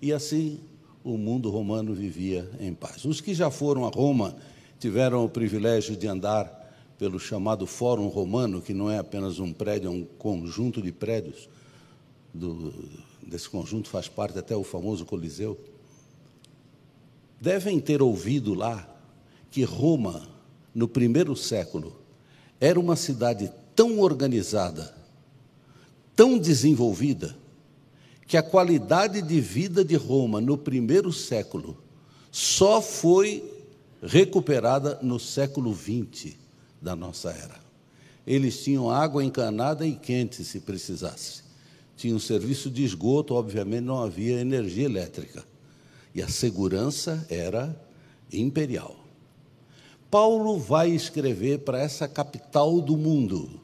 E 0.00 0.12
assim 0.12 0.60
o 1.06 1.16
mundo 1.16 1.50
romano 1.50 1.94
vivia 1.94 2.50
em 2.58 2.74
paz. 2.74 3.04
Os 3.04 3.20
que 3.20 3.32
já 3.32 3.48
foram 3.48 3.86
a 3.86 3.90
Roma 3.90 4.34
tiveram 4.80 5.24
o 5.24 5.28
privilégio 5.28 5.96
de 5.96 6.08
andar 6.08 6.52
pelo 6.98 7.20
chamado 7.20 7.64
Fórum 7.64 8.08
Romano, 8.08 8.60
que 8.60 8.74
não 8.74 8.90
é 8.90 8.98
apenas 8.98 9.38
um 9.38 9.52
prédio, 9.52 9.86
é 9.86 9.90
um 9.90 10.04
conjunto 10.04 10.82
de 10.82 10.90
prédios. 10.90 11.48
Do, 12.34 12.74
desse 13.24 13.48
conjunto 13.48 13.88
faz 13.88 14.08
parte 14.08 14.36
até 14.36 14.56
o 14.56 14.64
famoso 14.64 15.06
Coliseu. 15.06 15.56
Devem 17.40 17.78
ter 17.78 18.02
ouvido 18.02 18.52
lá 18.52 18.92
que 19.48 19.62
Roma, 19.62 20.26
no 20.74 20.88
primeiro 20.88 21.36
século, 21.36 21.96
era 22.58 22.80
uma 22.80 22.96
cidade 22.96 23.52
tão 23.76 24.00
organizada, 24.00 24.92
tão 26.16 26.36
desenvolvida, 26.36 27.36
que 28.26 28.36
a 28.36 28.42
qualidade 28.42 29.22
de 29.22 29.40
vida 29.40 29.84
de 29.84 29.94
Roma 29.94 30.40
no 30.40 30.58
primeiro 30.58 31.12
século 31.12 31.76
só 32.32 32.82
foi 32.82 33.42
recuperada 34.02 34.98
no 35.02 35.18
século 35.18 35.74
XX 35.74 36.34
da 36.82 36.96
nossa 36.96 37.30
era. 37.30 37.66
Eles 38.26 38.62
tinham 38.62 38.90
água 38.90 39.24
encanada 39.24 39.86
e 39.86 39.94
quente, 39.94 40.44
se 40.44 40.60
precisasse. 40.60 41.44
Tinham 41.96 42.18
serviço 42.18 42.68
de 42.68 42.84
esgoto, 42.84 43.34
obviamente 43.34 43.84
não 43.84 44.02
havia 44.02 44.40
energia 44.40 44.84
elétrica. 44.84 45.44
E 46.14 46.20
a 46.20 46.28
segurança 46.28 47.24
era 47.30 47.74
imperial. 48.32 48.96
Paulo 50.10 50.58
vai 50.58 50.90
escrever 50.90 51.60
para 51.60 51.80
essa 51.80 52.08
capital 52.08 52.80
do 52.80 52.96
mundo, 52.96 53.60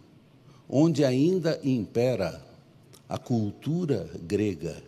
onde 0.69 1.05
ainda 1.05 1.61
impera 1.65 2.43
a 3.13 3.19
cultura 3.19 4.09
grega 4.23 4.83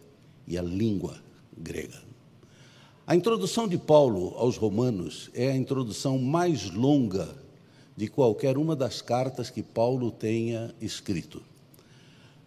e 0.49 0.57
a 0.57 0.63
língua 0.63 1.15
grega. 1.55 2.01
A 3.07 3.15
introdução 3.15 3.69
de 3.69 3.77
Paulo 3.77 4.33
aos 4.39 4.57
Romanos 4.57 5.29
é 5.35 5.51
a 5.51 5.55
introdução 5.55 6.17
mais 6.17 6.71
longa 6.71 7.29
de 7.95 8.09
qualquer 8.09 8.57
uma 8.57 8.75
das 8.75 9.03
cartas 9.03 9.51
que 9.51 9.63
Paulo 9.63 10.11
tenha 10.11 10.75
escrito. 10.81 11.43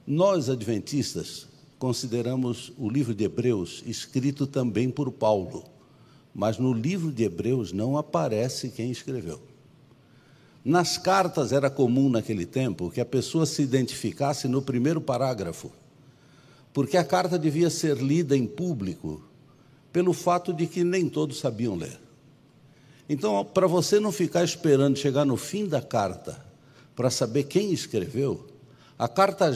Nós, 0.07 0.49
adventistas, 0.49 1.47
consideramos 1.77 2.73
o 2.75 2.89
livro 2.89 3.13
de 3.13 3.25
Hebreus 3.25 3.83
escrito 3.85 4.47
também 4.47 4.89
por 4.89 5.11
Paulo, 5.11 5.63
mas 6.33 6.57
no 6.57 6.73
livro 6.73 7.11
de 7.11 7.23
Hebreus 7.23 7.71
não 7.71 7.99
aparece 7.99 8.69
quem 8.69 8.89
escreveu. 8.89 9.39
Nas 10.67 10.97
cartas 10.97 11.53
era 11.53 11.69
comum 11.69 12.09
naquele 12.09 12.45
tempo 12.45 12.91
que 12.91 12.99
a 12.99 13.05
pessoa 13.05 13.45
se 13.45 13.61
identificasse 13.61 14.49
no 14.49 14.61
primeiro 14.61 14.99
parágrafo, 14.99 15.71
porque 16.73 16.97
a 16.97 17.05
carta 17.05 17.39
devia 17.39 17.69
ser 17.69 17.95
lida 17.95 18.35
em 18.35 18.45
público, 18.45 19.23
pelo 19.93 20.11
fato 20.11 20.51
de 20.51 20.67
que 20.67 20.83
nem 20.83 21.07
todos 21.07 21.39
sabiam 21.39 21.73
ler. 21.73 21.97
Então, 23.07 23.45
para 23.45 23.65
você 23.65 23.97
não 23.97 24.11
ficar 24.11 24.43
esperando 24.43 24.99
chegar 24.99 25.23
no 25.23 25.37
fim 25.37 25.65
da 25.65 25.81
carta 25.81 26.45
para 26.97 27.09
saber 27.09 27.45
quem 27.45 27.71
escreveu, 27.71 28.45
a 28.99 29.07
carta, 29.07 29.49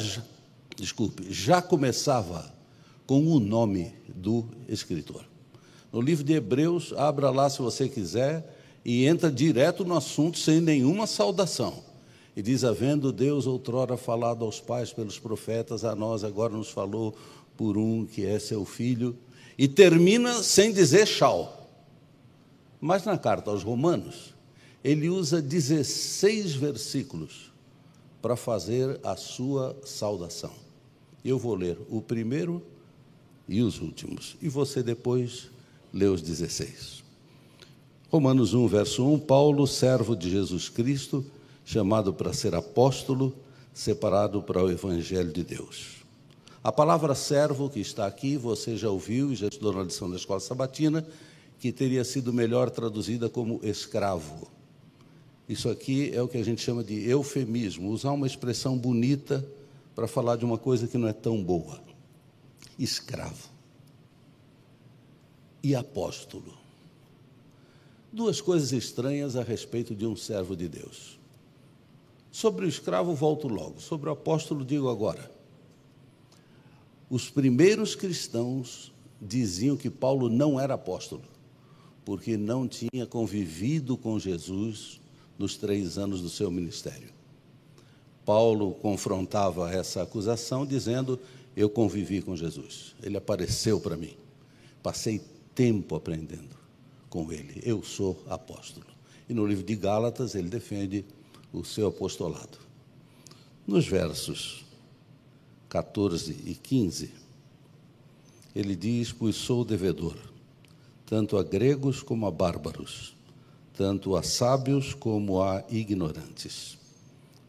desculpe, 0.78 1.26
já 1.30 1.62
começava 1.62 2.56
com 3.06 3.28
o 3.28 3.38
nome 3.38 3.94
do 4.08 4.46
escritor. 4.66 5.26
No 5.92 6.00
livro 6.00 6.24
de 6.24 6.32
Hebreus, 6.32 6.94
abra 6.94 7.30
lá 7.32 7.50
se 7.50 7.62
você 7.62 7.90
quiser, 7.90 8.61
e 8.84 9.06
entra 9.06 9.32
direto 9.32 9.86
no 9.86 9.96
assunto 9.96 10.38
sem 10.38 10.60
nenhuma 10.60 11.06
saudação. 11.08 11.84
E 12.36 12.42
diz: 12.42 12.64
Havendo 12.64 13.12
Deus 13.12 13.46
outrora 13.46 13.98
falado 13.98 14.46
aos 14.46 14.60
pais 14.60 14.92
pelos 14.92 15.20
profetas, 15.20 15.84
a 15.84 15.96
nós 15.96 16.24
agora 16.24 16.54
nos 16.54 16.70
falou 16.70 17.16
por 17.58 17.78
um 17.78 18.06
que 18.06 18.26
é 18.26 18.40
seu 18.40 18.66
filho. 18.66 19.16
E 19.58 19.68
termina 19.68 20.42
sem 20.42 20.72
dizer 20.72 21.06
tchau. 21.06 21.70
Mas 22.80 23.06
na 23.06 23.18
carta 23.18 23.52
aos 23.52 23.62
Romanos, 23.62 24.34
ele 24.84 25.10
usa 25.10 25.42
16 25.42 26.56
versículos 26.56 27.52
para 28.22 28.36
fazer 28.36 29.00
a 29.04 29.16
sua 29.16 29.78
saudação. 29.84 30.54
Eu 31.24 31.38
vou 31.38 31.54
ler 31.54 31.78
o 31.90 32.02
primeiro 32.02 32.64
e 33.48 33.62
os 33.62 33.80
últimos, 33.80 34.38
e 34.42 34.50
você 34.50 34.82
depois 34.82 35.50
lê 35.94 36.06
os 36.06 36.22
16. 36.22 37.01
Romanos 38.12 38.54
1, 38.54 38.68
verso 38.68 39.08
1, 39.08 39.20
Paulo, 39.20 39.66
servo 39.66 40.18
de 40.18 40.30
Jesus 40.30 40.68
Cristo, 40.68 41.26
chamado 41.64 42.14
para 42.14 42.34
ser 42.34 42.54
apóstolo, 42.54 43.34
separado 43.74 44.44
para 44.44 44.62
o 44.62 44.70
evangelho 44.70 45.32
de 45.32 45.46
Deus. 45.46 46.04
A 46.62 46.74
palavra 46.74 47.16
servo 47.16 47.70
que 47.70 47.80
está 47.80 48.06
aqui, 48.06 48.36
você 48.36 48.76
já 48.76 48.90
ouviu 48.90 49.32
e 49.32 49.36
já 49.36 49.48
estudou 49.48 49.72
na 49.72 49.84
lição 49.84 50.10
da 50.10 50.18
escola 50.18 50.42
sabatina, 50.42 51.08
que 51.58 51.72
teria 51.72 52.04
sido 52.04 52.34
melhor 52.34 52.70
traduzida 52.70 53.30
como 53.30 53.62
escravo. 53.64 54.50
Isso 55.48 55.70
aqui 55.70 56.12
é 56.14 56.22
o 56.22 56.28
que 56.28 56.38
a 56.38 56.44
gente 56.44 56.62
chama 56.62 56.84
de 56.84 57.10
eufemismo, 57.10 57.92
usar 57.92 58.12
uma 58.12 58.28
expressão 58.28 58.78
bonita 58.78 59.48
para 59.96 60.06
falar 60.06 60.36
de 60.36 60.44
uma 60.44 60.58
coisa 60.58 60.86
que 60.86 60.98
não 60.98 61.08
é 61.08 61.14
tão 61.14 61.42
boa. 61.42 61.80
Escravo 62.78 63.48
e 65.64 65.74
apóstolo. 65.74 66.61
Duas 68.14 68.42
coisas 68.42 68.74
estranhas 68.74 69.38
a 69.38 69.44
respeito 69.44 69.96
de 69.96 70.06
um 70.06 70.18
servo 70.18 70.54
de 70.54 70.68
Deus. 70.68 71.18
Sobre 72.30 72.66
o 72.66 72.68
escravo, 72.68 73.16
volto 73.16 73.48
logo. 73.48 73.80
Sobre 73.80 74.10
o 74.10 74.12
apóstolo, 74.12 74.66
digo 74.66 74.90
agora. 74.90 75.32
Os 77.10 77.30
primeiros 77.30 77.96
cristãos 77.96 78.92
diziam 79.22 79.78
que 79.78 79.90
Paulo 79.90 80.30
não 80.30 80.60
era 80.60 80.74
apóstolo, 80.74 81.24
porque 82.04 82.36
não 82.36 82.68
tinha 82.68 83.06
convivido 83.06 83.96
com 83.96 84.20
Jesus 84.20 85.00
nos 85.40 85.56
três 85.56 85.98
anos 85.98 86.22
do 86.22 86.30
seu 86.30 86.52
ministério. 86.52 87.10
Paulo 88.26 88.74
confrontava 88.74 89.72
essa 89.72 90.02
acusação 90.02 90.66
dizendo: 90.66 91.18
Eu 91.56 91.70
convivi 91.70 92.22
com 92.22 92.36
Jesus, 92.36 92.94
ele 93.02 93.18
apareceu 93.18 93.80
para 93.80 93.96
mim, 93.96 94.16
passei 94.82 95.22
tempo 95.54 95.96
aprendendo 95.96 96.61
com 97.12 97.32
ele, 97.32 97.62
eu 97.64 97.84
sou 97.84 98.24
apóstolo. 98.28 98.88
E 99.30 99.34
no 99.34 99.46
livro 99.46 99.66
de 99.66 99.76
Gálatas 99.76 100.34
ele 100.34 100.50
defende 100.50 101.06
o 101.54 101.64
seu 101.64 101.88
apostolado. 101.90 102.58
Nos 103.68 103.86
versos 103.86 104.66
14 105.70 106.32
e 106.46 106.56
15, 106.56 107.14
ele 108.56 108.76
diz: 108.76 109.12
Pois 109.12 109.36
sou 109.36 109.64
devedor, 109.64 110.18
tanto 111.06 111.38
a 111.38 111.44
gregos 111.44 112.02
como 112.02 112.26
a 112.26 112.32
bárbaros, 112.32 113.14
tanto 113.74 114.16
a 114.16 114.24
sábios 114.24 114.94
como 114.94 115.44
a 115.44 115.64
ignorantes. 115.70 116.78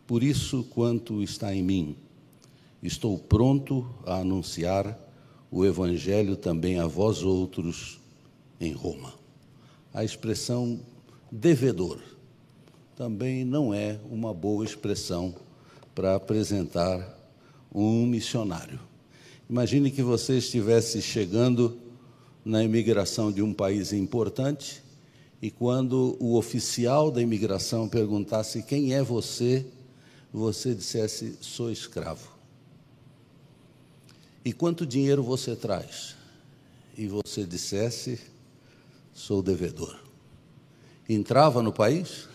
Por 0.07 0.25
isso, 0.25 0.65
quanto 0.65 1.23
está 1.23 1.55
em 1.55 1.63
mim, 1.63 1.97
estou 2.83 3.17
pronto 3.17 3.89
a 4.05 4.17
anunciar 4.17 4.99
o 5.53 5.65
Evangelho 5.65 6.37
também 6.37 6.81
a 6.81 6.87
vós 6.87 7.23
outros 7.23 8.01
em 8.61 8.73
Roma. 8.73 9.22
A 9.95 10.03
expressão 10.05 10.81
devedor 11.31 11.99
também 12.97 13.45
não 13.45 13.75
é 13.75 13.99
uma 14.11 14.33
boa 14.33 14.65
expressão 14.65 15.35
para 15.95 16.15
apresentar 16.15 17.19
um 17.75 18.07
missionário. 18.07 18.81
Imagine 19.49 19.91
que 19.91 20.03
você 20.03 20.39
estivesse 20.39 21.03
chegando 21.03 21.79
na 22.45 22.65
imigração 22.65 23.31
de 23.31 23.43
um 23.43 23.53
país 23.53 23.93
importante 23.93 24.83
e 25.43 25.51
quando 25.51 26.17
o 26.21 26.37
oficial 26.37 27.11
da 27.11 27.21
imigração 27.21 27.89
perguntasse 27.89 28.63
quem 28.63 28.95
é 28.95 29.03
você, 29.03 29.67
você 30.33 30.75
dissesse: 30.75 31.37
sou 31.41 31.71
escravo. 31.71 32.31
E 34.45 34.53
quanto 34.53 34.87
dinheiro 34.87 35.23
você 35.23 35.55
traz? 35.55 36.17
E 36.97 37.07
você 37.09 37.45
dissesse: 37.45 38.32
sou 39.13 39.43
devedor. 39.43 39.99
Entrava 41.09 41.63
no 41.63 41.73
país? 41.73 42.29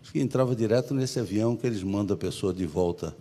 Acho 0.00 0.12
que 0.12 0.20
entrava 0.20 0.54
direto 0.54 0.94
nesse 0.94 1.18
avião 1.18 1.56
que 1.56 1.66
eles 1.66 1.82
mandam 1.82 2.14
a 2.14 2.18
pessoa 2.18 2.54
de 2.54 2.64
volta 2.64 3.16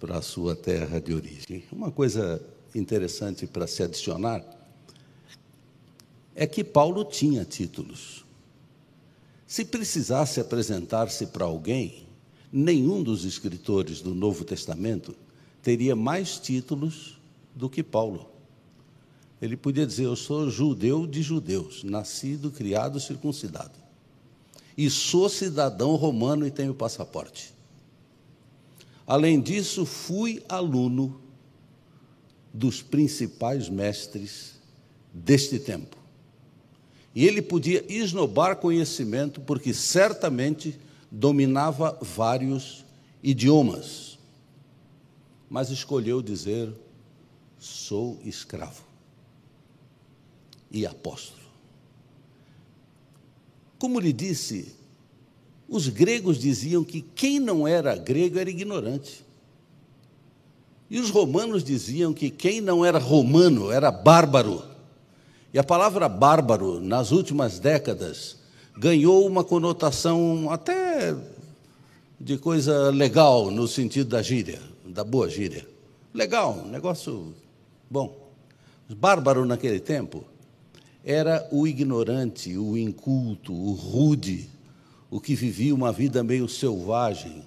para 0.00 0.18
a 0.18 0.22
sua 0.22 0.54
terra 0.54 1.00
de 1.00 1.12
origem. 1.12 1.64
Uma 1.72 1.90
coisa 1.90 2.42
interessante 2.74 3.46
para 3.46 3.66
se 3.66 3.82
adicionar 3.82 4.44
é 6.34 6.46
que 6.46 6.62
Paulo 6.62 7.04
tinha 7.04 7.44
títulos. 7.44 8.24
Se 9.46 9.64
precisasse 9.64 10.40
apresentar-se 10.40 11.26
para 11.26 11.44
alguém, 11.44 12.06
nenhum 12.52 13.02
dos 13.02 13.24
escritores 13.24 14.00
do 14.00 14.14
Novo 14.14 14.44
Testamento 14.44 15.16
teria 15.62 15.96
mais 15.96 16.38
títulos 16.38 17.18
do 17.54 17.68
que 17.68 17.82
Paulo. 17.82 18.37
Ele 19.40 19.56
podia 19.56 19.86
dizer: 19.86 20.04
Eu 20.04 20.16
sou 20.16 20.50
judeu 20.50 21.06
de 21.06 21.22
judeus, 21.22 21.84
nascido, 21.84 22.50
criado, 22.50 22.98
circuncidado 22.98 23.88
e 24.78 24.88
sou 24.88 25.28
cidadão 25.28 25.96
romano 25.96 26.46
e 26.46 26.52
tenho 26.52 26.72
passaporte. 26.72 27.52
Além 29.04 29.40
disso, 29.40 29.84
fui 29.84 30.40
aluno 30.48 31.20
dos 32.54 32.80
principais 32.80 33.68
mestres 33.68 34.54
deste 35.12 35.58
tempo. 35.58 35.96
E 37.12 37.26
ele 37.26 37.42
podia 37.42 37.84
esnobar 37.92 38.54
conhecimento, 38.58 39.40
porque 39.40 39.74
certamente 39.74 40.78
dominava 41.10 41.98
vários 42.00 42.84
idiomas. 43.20 44.16
Mas 45.50 45.70
escolheu 45.70 46.22
dizer: 46.22 46.72
sou 47.58 48.20
escravo 48.24 48.87
e 50.70 50.86
apóstolo. 50.86 51.38
Como 53.78 54.00
lhe 54.00 54.12
disse, 54.12 54.74
os 55.68 55.88
gregos 55.88 56.38
diziam 56.38 56.82
que 56.82 57.00
quem 57.00 57.38
não 57.38 57.66
era 57.66 57.94
grego 57.96 58.38
era 58.38 58.50
ignorante. 58.50 59.24
E 60.90 60.98
os 60.98 61.10
romanos 61.10 61.62
diziam 61.62 62.14
que 62.14 62.30
quem 62.30 62.60
não 62.60 62.84
era 62.84 62.98
romano 62.98 63.70
era 63.70 63.90
bárbaro. 63.90 64.62
E 65.52 65.58
a 65.58 65.64
palavra 65.64 66.08
bárbaro, 66.08 66.80
nas 66.80 67.12
últimas 67.12 67.58
décadas, 67.58 68.38
ganhou 68.76 69.26
uma 69.26 69.44
conotação 69.44 70.50
até 70.50 71.14
de 72.18 72.36
coisa 72.38 72.90
legal, 72.90 73.50
no 73.50 73.68
sentido 73.68 74.08
da 74.08 74.22
gíria, 74.22 74.60
da 74.84 75.04
boa 75.04 75.28
gíria. 75.28 75.66
Legal, 76.12 76.64
negócio 76.66 77.34
bom. 77.90 78.28
Bárbaro 78.88 79.44
naquele 79.44 79.78
tempo 79.78 80.24
era 81.04 81.48
o 81.52 81.66
ignorante, 81.66 82.56
o 82.56 82.76
inculto, 82.76 83.52
o 83.52 83.72
rude, 83.72 84.48
o 85.10 85.20
que 85.20 85.34
vivia 85.34 85.74
uma 85.74 85.92
vida 85.92 86.22
meio 86.22 86.48
selvagem. 86.48 87.44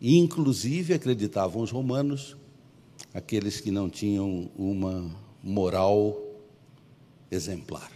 E, 0.00 0.16
inclusive, 0.16 0.94
acreditavam 0.94 1.62
os 1.62 1.70
romanos, 1.70 2.36
aqueles 3.12 3.60
que 3.60 3.70
não 3.70 3.88
tinham 3.88 4.50
uma 4.56 5.10
moral 5.42 6.18
exemplar. 7.30 7.90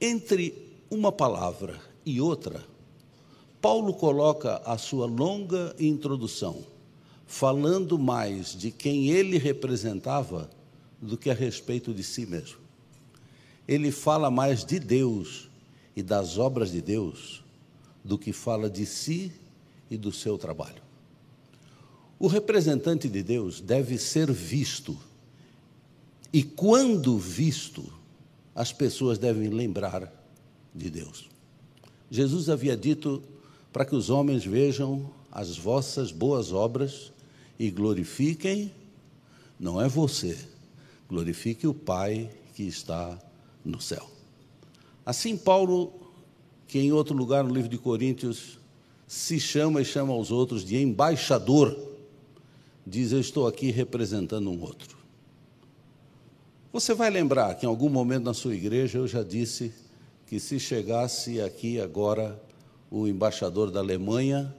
Entre 0.00 0.54
uma 0.90 1.12
palavra 1.12 1.78
e 2.04 2.20
outra, 2.20 2.64
Paulo 3.60 3.92
coloca 3.92 4.56
a 4.64 4.78
sua 4.78 5.04
longa 5.04 5.76
introdução, 5.78 6.64
falando 7.26 7.98
mais 7.98 8.56
de 8.56 8.70
quem 8.70 9.10
ele 9.10 9.36
representava 9.36 10.50
do 11.00 11.16
que 11.18 11.28
a 11.28 11.34
respeito 11.34 11.92
de 11.92 12.02
si 12.02 12.24
mesmo 12.24 12.59
ele 13.70 13.92
fala 13.92 14.32
mais 14.32 14.64
de 14.64 14.80
Deus 14.80 15.48
e 15.94 16.02
das 16.02 16.38
obras 16.38 16.72
de 16.72 16.82
Deus 16.82 17.44
do 18.02 18.18
que 18.18 18.32
fala 18.32 18.68
de 18.68 18.84
si 18.84 19.30
e 19.88 19.96
do 19.96 20.10
seu 20.10 20.36
trabalho. 20.36 20.82
O 22.18 22.26
representante 22.26 23.08
de 23.08 23.22
Deus 23.22 23.60
deve 23.60 23.96
ser 23.96 24.32
visto, 24.32 24.98
e 26.32 26.42
quando 26.42 27.16
visto, 27.16 27.84
as 28.56 28.72
pessoas 28.72 29.18
devem 29.18 29.48
lembrar 29.50 30.12
de 30.74 30.90
Deus. 30.90 31.28
Jesus 32.10 32.48
havia 32.48 32.76
dito 32.76 33.22
para 33.72 33.84
que 33.84 33.94
os 33.94 34.10
homens 34.10 34.44
vejam 34.44 35.08
as 35.30 35.56
vossas 35.56 36.10
boas 36.10 36.52
obras 36.52 37.12
e 37.56 37.70
glorifiquem, 37.70 38.72
não 39.60 39.80
é 39.80 39.86
você, 39.86 40.36
glorifique 41.08 41.68
o 41.68 41.74
Pai 41.74 42.28
que 42.56 42.64
está 42.64 43.16
no 43.64 43.80
céu. 43.80 44.08
Assim, 45.04 45.36
Paulo, 45.36 45.92
que 46.66 46.78
em 46.78 46.92
outro 46.92 47.16
lugar 47.16 47.44
no 47.44 47.52
livro 47.52 47.68
de 47.68 47.78
Coríntios 47.78 48.58
se 49.06 49.40
chama 49.40 49.82
e 49.82 49.84
chama 49.84 50.12
aos 50.12 50.30
outros 50.30 50.64
de 50.64 50.80
embaixador, 50.80 51.76
diz: 52.86 53.12
Eu 53.12 53.20
estou 53.20 53.46
aqui 53.46 53.70
representando 53.70 54.50
um 54.50 54.60
outro. 54.60 54.98
Você 56.72 56.94
vai 56.94 57.10
lembrar 57.10 57.54
que 57.56 57.66
em 57.66 57.68
algum 57.68 57.88
momento 57.88 58.24
na 58.24 58.34
sua 58.34 58.54
igreja 58.54 58.98
eu 58.98 59.08
já 59.08 59.24
disse 59.24 59.72
que 60.26 60.38
se 60.38 60.60
chegasse 60.60 61.40
aqui 61.40 61.80
agora 61.80 62.40
o 62.88 63.08
embaixador 63.08 63.72
da 63.72 63.80
Alemanha, 63.80 64.54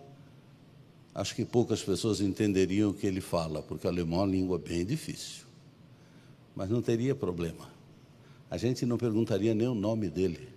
acho 1.15 1.33
que 1.33 1.45
poucas 1.45 1.81
pessoas 1.81 2.19
entenderiam 2.19 2.89
o 2.89 2.93
que 2.93 3.07
ele 3.07 3.21
fala, 3.21 3.61
porque 3.61 3.87
alemão 3.87 4.19
é 4.19 4.23
uma 4.23 4.31
língua 4.31 4.59
bem 4.59 4.85
difícil. 4.85 5.45
Mas 6.53 6.69
não 6.69 6.81
teria 6.81 7.15
problema 7.15 7.70
a 8.51 8.57
gente 8.57 8.85
não 8.85 8.97
perguntaria 8.97 9.55
nem 9.55 9.67
o 9.67 9.73
nome 9.73 10.09
dele. 10.09 10.49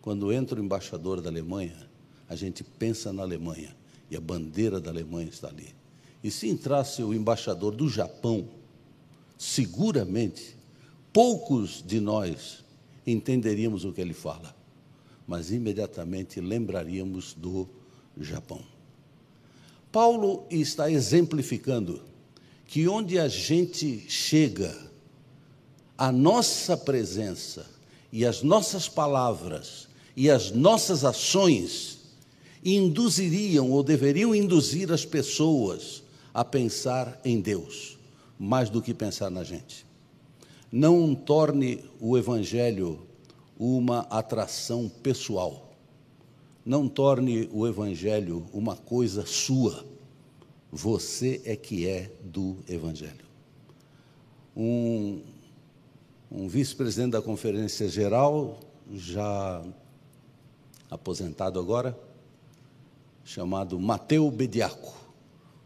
Quando 0.00 0.30
entra 0.32 0.60
o 0.60 0.64
embaixador 0.64 1.20
da 1.20 1.30
Alemanha, 1.30 1.88
a 2.28 2.36
gente 2.36 2.62
pensa 2.62 3.12
na 3.12 3.22
Alemanha 3.22 3.74
e 4.10 4.16
a 4.16 4.20
bandeira 4.20 4.78
da 4.78 4.90
Alemanha 4.90 5.28
está 5.28 5.48
ali. 5.48 5.74
E 6.22 6.30
se 6.30 6.48
entrasse 6.48 7.02
o 7.02 7.14
embaixador 7.14 7.74
do 7.74 7.88
Japão, 7.88 8.46
seguramente 9.38 10.54
poucos 11.12 11.82
de 11.84 11.98
nós 11.98 12.62
entenderíamos 13.06 13.84
o 13.84 13.92
que 13.92 14.00
ele 14.00 14.14
fala. 14.14 14.54
mas 15.30 15.52
imediatamente 15.52 16.40
lembraríamos 16.40 17.34
do 17.34 17.68
Japão. 18.18 18.60
Paulo 19.92 20.44
está 20.50 20.90
exemplificando 20.90 22.02
que 22.66 22.88
onde 22.88 23.16
a 23.16 23.28
gente 23.28 24.10
chega, 24.10 24.76
a 26.00 26.10
nossa 26.10 26.78
presença 26.78 27.66
e 28.10 28.24
as 28.24 28.42
nossas 28.42 28.88
palavras 28.88 29.86
e 30.16 30.30
as 30.30 30.50
nossas 30.50 31.04
ações 31.04 31.98
induziriam 32.64 33.70
ou 33.70 33.82
deveriam 33.82 34.34
induzir 34.34 34.90
as 34.90 35.04
pessoas 35.04 36.02
a 36.32 36.42
pensar 36.42 37.20
em 37.22 37.38
Deus, 37.38 37.98
mais 38.38 38.70
do 38.70 38.80
que 38.80 38.94
pensar 38.94 39.30
na 39.30 39.44
gente. 39.44 39.84
Não 40.72 41.14
torne 41.14 41.84
o 42.00 42.16
Evangelho 42.16 43.02
uma 43.58 44.00
atração 44.08 44.88
pessoal. 45.02 45.74
Não 46.64 46.88
torne 46.88 47.46
o 47.52 47.68
Evangelho 47.68 48.46
uma 48.54 48.74
coisa 48.74 49.26
sua. 49.26 49.84
Você 50.72 51.42
é 51.44 51.54
que 51.56 51.86
é 51.86 52.10
do 52.24 52.56
Evangelho. 52.66 53.28
Um, 54.56 55.20
um 56.30 56.46
vice-presidente 56.46 57.12
da 57.12 57.22
Conferência 57.22 57.88
Geral, 57.88 58.60
já 58.92 59.64
aposentado 60.88 61.58
agora, 61.58 61.98
chamado 63.24 63.80
Mateu 63.80 64.30
Bediaco, 64.30 64.94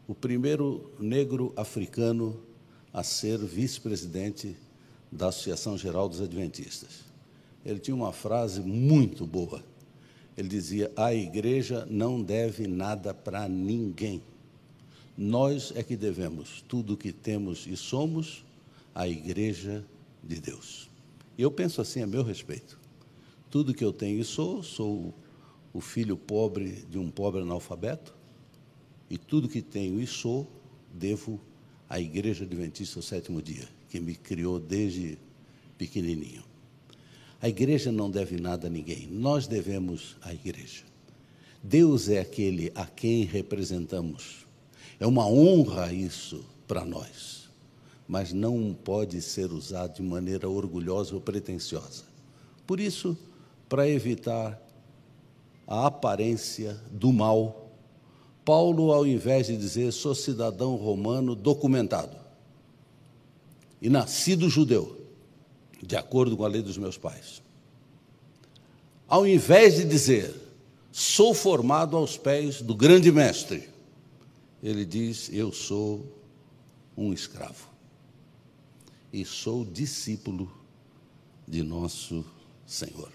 o 0.09 0.15
primeiro 0.15 0.91
negro 0.99 1.53
africano 1.55 2.41
a 2.93 3.03
ser 3.03 3.39
vice-presidente 3.39 4.57
da 5.13 5.29
Associação 5.29 5.77
Geral 5.77 6.09
dos 6.09 6.23
Adventistas. 6.23 7.05
Ele 7.65 7.79
tinha 7.79 7.95
uma 7.95 8.13
frase 8.13 8.61
muito 8.61 9.27
boa. 9.27 9.63
Ele 10.37 10.49
dizia: 10.49 10.91
A 10.97 11.15
igreja 11.15 11.87
não 11.91 12.23
deve 12.23 12.67
nada 12.67 13.13
para 13.13 13.49
ninguém. 13.49 14.23
Nós 15.17 15.73
é 15.77 15.83
que 15.83 15.97
devemos 15.97 16.63
tudo 16.67 16.95
o 16.95 16.97
que 16.97 17.13
temos 17.13 17.67
e 17.67 17.77
somos 17.77 18.45
à 18.95 19.07
igreja 19.07 19.85
de 20.27 20.41
Deus. 20.41 20.91
Eu 21.37 21.51
penso 21.51 21.81
assim 21.81 22.03
a 22.03 22.07
meu 22.07 22.23
respeito. 22.23 22.79
Tudo 23.51 23.75
que 23.75 23.85
eu 23.85 23.93
tenho 23.93 24.21
e 24.21 24.25
sou, 24.25 24.63
sou 24.63 25.15
o 25.73 25.81
filho 25.81 26.17
pobre 26.17 26.85
de 26.89 26.99
um 26.99 27.11
pobre 27.11 27.43
analfabeto, 27.43 28.15
e 29.11 29.19
tudo 29.19 29.49
que 29.49 29.61
tenho 29.61 30.01
e 30.01 30.07
sou, 30.07 30.51
devo 30.93 31.41
à 31.89 32.01
Igreja 32.01 32.45
Adventista 32.45 33.01
do 33.01 33.03
Sétimo 33.05 33.43
Dia, 33.43 33.69
que 33.89 34.01
me 34.01 34.15
criou 34.15 34.59
desde 34.59 35.19
pequenininho. 35.77 36.43
A 37.41 37.49
igreja 37.49 37.93
não 37.93 38.11
deve 38.11 38.41
nada 38.41 38.69
a 38.69 38.71
ninguém, 38.71 39.07
nós 39.07 39.47
devemos 39.47 40.17
à 40.23 40.33
igreja. 40.33 40.83
Deus 41.63 42.09
é 42.09 42.19
aquele 42.19 42.73
a 42.75 42.87
quem 42.87 43.25
representamos. 43.25 44.47
É 44.99 45.07
uma 45.07 45.27
honra 45.27 45.93
isso 45.93 46.43
para 46.67 46.85
nós, 46.87 47.44
mas 48.07 48.33
não 48.33 48.75
pode 48.75 49.21
ser 49.23 49.51
usado 49.51 49.97
de 49.97 50.03
maneira 50.03 50.49
orgulhosa 50.49 51.15
ou 51.15 51.21
pretensiosa. 51.21 52.05
Por 52.67 52.79
isso, 52.79 53.17
para 53.69 53.89
evitar 53.89 54.61
a 55.67 55.87
aparência 55.87 56.79
do 56.91 57.13
mal, 57.13 57.71
Paulo, 58.45 58.93
ao 58.93 59.07
invés 59.07 59.47
de 59.47 59.57
dizer 59.57 59.91
sou 59.93 60.15
cidadão 60.15 60.77
romano 60.77 61.35
documentado 61.35 62.17
e 63.81 63.89
nascido 63.89 64.51
judeu, 64.51 65.01
de 65.83 65.97
acordo 65.97 66.37
com 66.37 66.45
a 66.45 66.49
lei 66.49 66.63
dos 66.63 66.77
meus 66.77 66.99
pais. 66.99 67.43
Ao 69.09 69.27
invés 69.27 69.77
de 69.77 69.85
dizer, 69.85 70.35
sou 70.93 71.35
formado 71.35 71.97
aos 71.97 72.17
pés 72.19 72.61
do 72.61 72.75
grande 72.75 73.11
mestre, 73.11 73.69
ele 74.63 74.85
diz, 74.85 75.31
eu 75.33 75.53
sou 75.53 76.07
um 76.97 77.13
escravo 77.13 77.74
e 79.15 79.25
sou 79.25 79.65
discípulo 79.65 80.53
de 81.47 81.63
nosso 81.63 82.25
Senhor. 82.67 83.13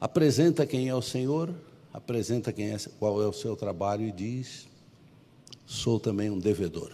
Apresenta 0.00 0.66
quem 0.66 0.88
é 0.88 0.94
o 0.94 1.02
Senhor, 1.02 1.54
apresenta 1.92 2.50
quem 2.50 2.72
é, 2.72 2.78
qual 2.98 3.22
é 3.22 3.26
o 3.26 3.32
seu 3.32 3.54
trabalho 3.56 4.08
e 4.08 4.10
diz: 4.10 4.66
sou 5.66 6.00
também 6.00 6.30
um 6.30 6.38
devedor 6.38 6.92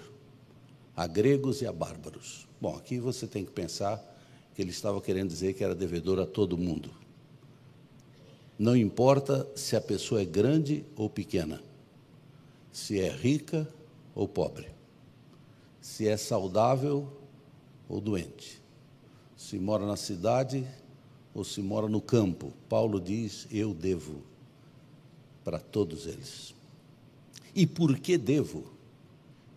a 0.96 1.06
gregos 1.06 1.62
e 1.62 1.66
a 1.66 1.72
bárbaros. 1.72 2.48
Bom, 2.60 2.76
aqui 2.76 2.98
você 2.98 3.28
tem 3.28 3.44
que 3.44 3.52
pensar 3.52 4.02
que 4.52 4.60
ele 4.60 4.70
estava 4.70 5.00
querendo 5.00 5.28
dizer 5.28 5.54
que 5.54 5.62
era 5.62 5.76
devedor 5.76 6.18
a 6.18 6.26
todo 6.26 6.58
mundo. 6.58 6.90
Não 8.58 8.76
importa 8.76 9.48
se 9.54 9.76
a 9.76 9.80
pessoa 9.80 10.22
é 10.22 10.24
grande 10.24 10.84
ou 10.96 11.08
pequena, 11.08 11.62
se 12.72 13.00
é 13.00 13.08
rica 13.08 13.72
ou 14.12 14.26
pobre, 14.26 14.69
se 15.80 16.06
é 16.06 16.16
saudável 16.16 17.10
ou 17.88 18.00
doente, 18.00 18.60
se 19.36 19.58
mora 19.58 19.86
na 19.86 19.96
cidade 19.96 20.66
ou 21.34 21.44
se 21.44 21.62
mora 21.62 21.88
no 21.88 22.00
campo. 22.00 22.52
Paulo 22.68 23.00
diz: 23.00 23.46
Eu 23.50 23.72
devo 23.72 24.22
para 25.42 25.58
todos 25.58 26.06
eles. 26.06 26.54
E 27.54 27.66
por 27.66 27.98
que 27.98 28.16
devo? 28.16 28.64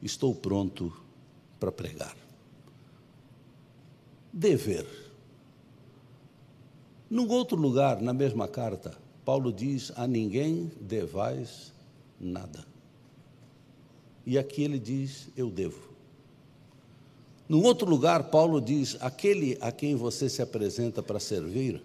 Estou 0.01 0.33
pronto 0.33 0.91
para 1.59 1.71
pregar. 1.71 2.15
Dever. 4.31 4.87
Num 7.09 7.29
outro 7.29 7.55
lugar, 7.55 8.01
na 8.01 8.11
mesma 8.11 8.47
carta, 8.47 8.97
Paulo 9.23 9.53
diz: 9.53 9.91
A 9.95 10.07
ninguém 10.07 10.71
devais 10.81 11.71
nada. 12.19 12.65
E 14.25 14.37
aqui 14.37 14.63
ele 14.63 14.79
diz: 14.79 15.29
Eu 15.37 15.51
devo. 15.51 15.92
Num 17.47 17.63
outro 17.63 17.89
lugar, 17.89 18.29
Paulo 18.29 18.61
diz: 18.61 18.97
Aquele 19.01 19.57
a 19.61 19.71
quem 19.71 19.95
você 19.95 20.29
se 20.29 20.41
apresenta 20.41 21.03
para 21.03 21.19
servir, 21.19 21.81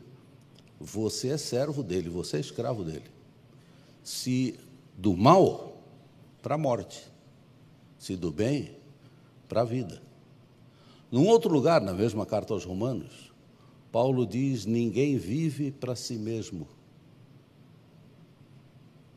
você 0.80 1.28
é 1.28 1.36
servo 1.36 1.82
dele, 1.82 2.08
você 2.08 2.36
é 2.36 2.40
escravo 2.40 2.84
dele. 2.84 3.10
Se 4.02 4.58
do 4.96 5.16
mal, 5.16 5.76
para 6.42 6.54
a 6.54 6.58
morte. 6.58 7.06
Se 7.98 8.16
do 8.16 8.30
bem, 8.30 8.76
para 9.48 9.62
a 9.62 9.64
vida. 9.64 10.00
Num 11.10 11.26
outro 11.26 11.52
lugar, 11.52 11.80
na 11.80 11.92
mesma 11.92 12.24
carta 12.24 12.54
aos 12.54 12.64
Romanos, 12.64 13.32
Paulo 13.90 14.26
diz: 14.26 14.66
ninguém 14.66 15.16
vive 15.16 15.70
para 15.70 15.96
si 15.96 16.14
mesmo. 16.14 16.68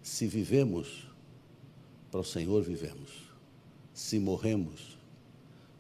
Se 0.02 0.26
vivemos, 0.26 1.08
para 2.10 2.22
o 2.22 2.26
Senhor 2.26 2.64
vivemos. 2.64 3.12
Se 3.94 4.20
morremos, 4.20 4.91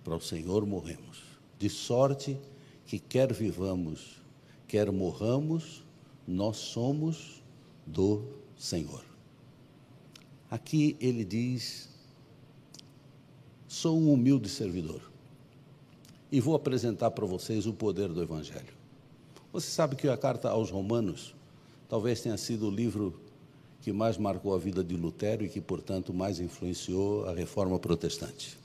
para 0.03 0.15
o 0.15 0.21
Senhor 0.21 0.65
morremos. 0.65 1.23
De 1.57 1.69
sorte 1.69 2.37
que, 2.85 2.99
quer 2.99 3.31
vivamos, 3.33 4.21
quer 4.67 4.91
morramos, 4.91 5.83
nós 6.27 6.57
somos 6.57 7.43
do 7.85 8.23
Senhor. 8.57 9.03
Aqui 10.49 10.97
ele 10.99 11.23
diz 11.23 11.89
Sou 13.67 13.97
um 13.97 14.11
humilde 14.11 14.49
servidor 14.49 15.01
e 16.29 16.41
vou 16.41 16.55
apresentar 16.55 17.11
para 17.11 17.25
vocês 17.25 17.65
o 17.65 17.73
poder 17.73 18.09
do 18.09 18.21
Evangelho. 18.21 18.73
Você 19.53 19.71
sabe 19.71 19.95
que 19.95 20.07
a 20.09 20.17
carta 20.17 20.49
aos 20.49 20.69
Romanos 20.69 21.33
talvez 21.87 22.21
tenha 22.21 22.37
sido 22.37 22.67
o 22.67 22.71
livro 22.71 23.19
que 23.81 23.91
mais 23.91 24.17
marcou 24.17 24.53
a 24.53 24.57
vida 24.57 24.83
de 24.83 24.95
Lutero 24.95 25.43
e 25.43 25.49
que, 25.49 25.59
portanto, 25.59 26.13
mais 26.13 26.39
influenciou 26.39 27.25
a 27.25 27.33
reforma 27.33 27.79
protestante. 27.79 28.60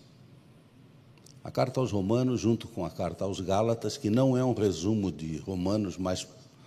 A 1.46 1.50
carta 1.52 1.78
aos 1.78 1.92
Romanos, 1.92 2.40
junto 2.40 2.66
com 2.66 2.84
a 2.84 2.90
carta 2.90 3.24
aos 3.24 3.38
Gálatas, 3.38 3.96
que 3.96 4.10
não 4.10 4.36
é 4.36 4.44
um 4.44 4.52
resumo 4.52 5.12
de 5.12 5.36
Romanos, 5.36 5.96
mas 5.96 6.26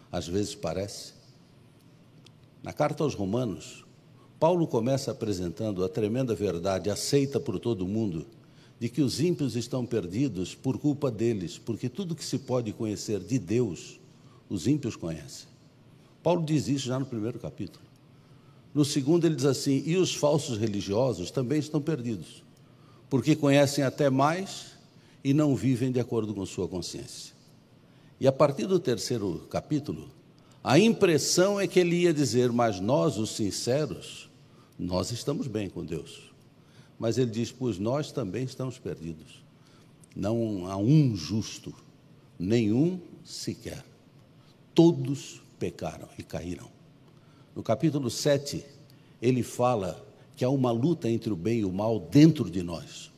às 0.09 0.25
vezes 0.25 0.55
parece. 0.55 1.11
Na 2.63 2.71
carta 2.71 3.03
aos 3.03 3.13
Romanos, 3.13 3.83
Paulo 4.39 4.65
começa 4.65 5.11
apresentando 5.11 5.83
a 5.83 5.89
tremenda 5.89 6.33
verdade 6.33 6.89
aceita 6.89 7.41
por 7.41 7.59
todo 7.59 7.85
mundo 7.85 8.25
de 8.79 8.87
que 8.87 9.01
os 9.01 9.19
ímpios 9.19 9.57
estão 9.57 9.85
perdidos 9.85 10.55
por 10.55 10.77
culpa 10.77 11.11
deles, 11.11 11.57
porque 11.57 11.89
tudo 11.89 12.15
que 12.15 12.23
se 12.23 12.39
pode 12.39 12.71
conhecer 12.71 13.19
de 13.19 13.37
Deus, 13.37 13.99
os 14.47 14.65
ímpios 14.65 14.95
conhecem. 14.95 15.49
Paulo 16.23 16.41
diz 16.41 16.69
isso 16.69 16.87
já 16.87 16.97
no 16.97 17.05
primeiro 17.05 17.37
capítulo. 17.37 17.83
No 18.73 18.85
segundo, 18.85 19.25
ele 19.25 19.35
diz 19.35 19.43
assim: 19.43 19.83
e 19.85 19.97
os 19.97 20.15
falsos 20.15 20.57
religiosos 20.57 21.31
também 21.31 21.59
estão 21.59 21.81
perdidos, 21.81 22.45
porque 23.09 23.35
conhecem 23.35 23.83
até 23.83 24.09
mais 24.09 24.73
e 25.23 25.33
não 25.33 25.55
vivem 25.55 25.91
de 25.91 25.99
acordo 25.99 26.33
com 26.33 26.45
sua 26.45 26.67
consciência. 26.67 27.33
E 28.19 28.27
a 28.27 28.31
partir 28.31 28.67
do 28.67 28.79
terceiro 28.79 29.47
capítulo, 29.49 30.09
a 30.63 30.77
impressão 30.77 31.59
é 31.59 31.67
que 31.67 31.79
ele 31.79 31.95
ia 31.95 32.13
dizer: 32.13 32.51
mas 32.51 32.79
nós, 32.79 33.17
os 33.17 33.35
sinceros, 33.35 34.29
nós 34.77 35.11
estamos 35.11 35.47
bem 35.47 35.69
com 35.69 35.85
Deus. 35.85 36.29
Mas 36.97 37.17
ele 37.17 37.31
diz: 37.31 37.51
Pois 37.51 37.79
nós 37.79 38.11
também 38.11 38.43
estamos 38.43 38.77
perdidos. 38.77 39.43
Não 40.15 40.67
há 40.67 40.75
um 40.75 41.15
justo, 41.15 41.73
nenhum 42.37 42.99
sequer. 43.23 43.85
Todos 44.75 45.41
pecaram 45.57 46.09
e 46.17 46.23
caíram. 46.23 46.69
No 47.55 47.63
capítulo 47.63 48.09
7, 48.09 48.65
ele 49.21 49.43
fala 49.43 50.05
que 50.39 50.45
há 50.45 50.49
uma 50.49 50.71
luta 50.71 51.09
entre 51.09 51.33
o 51.33 51.35
bem 51.35 51.59
e 51.59 51.65
o 51.65 51.73
mal 51.73 51.99
dentro 51.99 52.49
de 52.49 52.63
nós. 52.63 53.11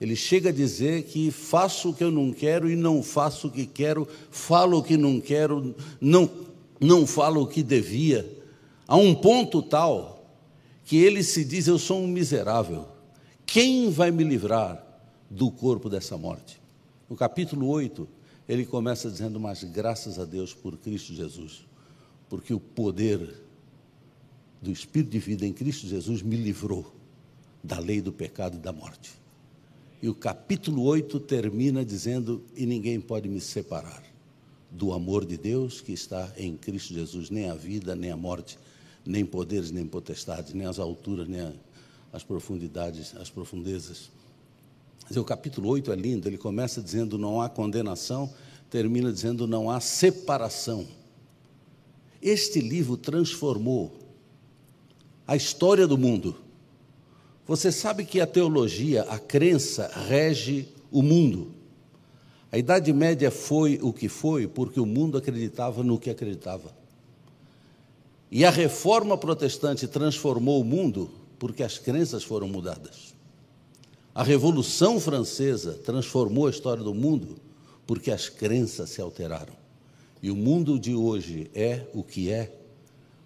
Ele 0.00 0.16
chega 0.16 0.48
a 0.48 0.52
dizer 0.52 1.04
que 1.04 1.30
faço 1.30 1.90
o 1.90 1.94
que 1.94 2.02
eu 2.02 2.10
não 2.10 2.32
quero 2.32 2.68
e 2.68 2.74
não 2.74 3.04
faço 3.04 3.46
o 3.46 3.50
que 3.52 3.64
quero, 3.64 4.08
falo 4.32 4.78
o 4.78 4.82
que 4.82 4.96
não 4.96 5.20
quero, 5.20 5.76
não, 6.00 6.28
não 6.80 7.06
falo 7.06 7.42
o 7.42 7.46
que 7.46 7.62
devia, 7.62 8.28
a 8.88 8.96
um 8.96 9.14
ponto 9.14 9.62
tal 9.62 10.26
que 10.84 10.96
ele 10.96 11.22
se 11.22 11.44
diz: 11.44 11.68
Eu 11.68 11.78
sou 11.78 12.00
um 12.00 12.08
miserável, 12.08 12.88
quem 13.46 13.88
vai 13.88 14.10
me 14.10 14.24
livrar 14.24 14.84
do 15.30 15.52
corpo 15.52 15.88
dessa 15.88 16.18
morte? 16.18 16.60
No 17.08 17.14
capítulo 17.14 17.68
8, 17.68 18.08
ele 18.48 18.66
começa 18.66 19.08
dizendo: 19.08 19.38
Mas 19.38 19.62
graças 19.62 20.18
a 20.18 20.24
Deus 20.24 20.52
por 20.52 20.76
Cristo 20.78 21.14
Jesus, 21.14 21.64
porque 22.28 22.52
o 22.52 22.58
poder 22.58 23.43
do 24.64 24.72
Espírito 24.72 25.10
de 25.10 25.18
vida 25.18 25.46
em 25.46 25.52
Cristo 25.52 25.86
Jesus 25.86 26.22
me 26.22 26.36
livrou 26.36 26.90
da 27.62 27.78
lei 27.78 28.00
do 28.00 28.10
pecado 28.10 28.56
e 28.56 28.58
da 28.58 28.72
morte. 28.72 29.12
E 30.02 30.08
o 30.08 30.14
capítulo 30.14 30.82
8 30.82 31.20
termina 31.20 31.84
dizendo: 31.84 32.42
E 32.56 32.64
ninguém 32.64 32.98
pode 32.98 33.28
me 33.28 33.40
separar 33.40 34.02
do 34.70 34.92
amor 34.92 35.24
de 35.26 35.36
Deus 35.36 35.82
que 35.82 35.92
está 35.92 36.32
em 36.36 36.56
Cristo 36.56 36.94
Jesus, 36.94 37.28
nem 37.28 37.50
a 37.50 37.54
vida, 37.54 37.94
nem 37.94 38.10
a 38.10 38.16
morte, 38.16 38.58
nem 39.04 39.24
poderes, 39.24 39.70
nem 39.70 39.86
potestades, 39.86 40.54
nem 40.54 40.66
as 40.66 40.78
alturas, 40.78 41.28
nem 41.28 41.54
as 42.10 42.24
profundidades, 42.24 43.14
as 43.16 43.28
profundezas. 43.28 44.10
Mas 45.06 45.16
o 45.18 45.24
capítulo 45.24 45.68
8 45.68 45.92
é 45.92 45.96
lindo, 45.96 46.26
ele 46.26 46.38
começa 46.38 46.80
dizendo 46.80 47.18
não 47.18 47.40
há 47.40 47.50
condenação, 47.50 48.32
termina 48.70 49.12
dizendo 49.12 49.46
não 49.46 49.70
há 49.70 49.78
separação. 49.78 50.86
Este 52.22 52.60
livro 52.60 52.96
transformou 52.96 54.03
a 55.26 55.36
história 55.36 55.86
do 55.86 55.96
mundo. 55.96 56.36
Você 57.46 57.70
sabe 57.70 58.04
que 58.04 58.20
a 58.20 58.26
teologia, 58.26 59.02
a 59.02 59.18
crença, 59.18 59.90
rege 60.08 60.68
o 60.90 61.02
mundo. 61.02 61.52
A 62.50 62.58
Idade 62.58 62.92
Média 62.92 63.30
foi 63.30 63.78
o 63.82 63.92
que 63.92 64.08
foi 64.08 64.46
porque 64.46 64.78
o 64.78 64.86
mundo 64.86 65.18
acreditava 65.18 65.82
no 65.82 65.98
que 65.98 66.08
acreditava. 66.08 66.72
E 68.30 68.44
a 68.44 68.50
reforma 68.50 69.18
protestante 69.18 69.86
transformou 69.86 70.60
o 70.60 70.64
mundo 70.64 71.10
porque 71.38 71.62
as 71.62 71.78
crenças 71.78 72.24
foram 72.24 72.48
mudadas. 72.48 73.14
A 74.14 74.22
Revolução 74.22 75.00
Francesa 75.00 75.74
transformou 75.84 76.46
a 76.46 76.50
história 76.50 76.82
do 76.82 76.94
mundo 76.94 77.36
porque 77.86 78.10
as 78.10 78.28
crenças 78.28 78.90
se 78.90 79.00
alteraram. 79.00 79.54
E 80.22 80.30
o 80.30 80.36
mundo 80.36 80.78
de 80.78 80.94
hoje 80.94 81.50
é 81.54 81.86
o 81.92 82.02
que 82.02 82.30
é 82.30 82.56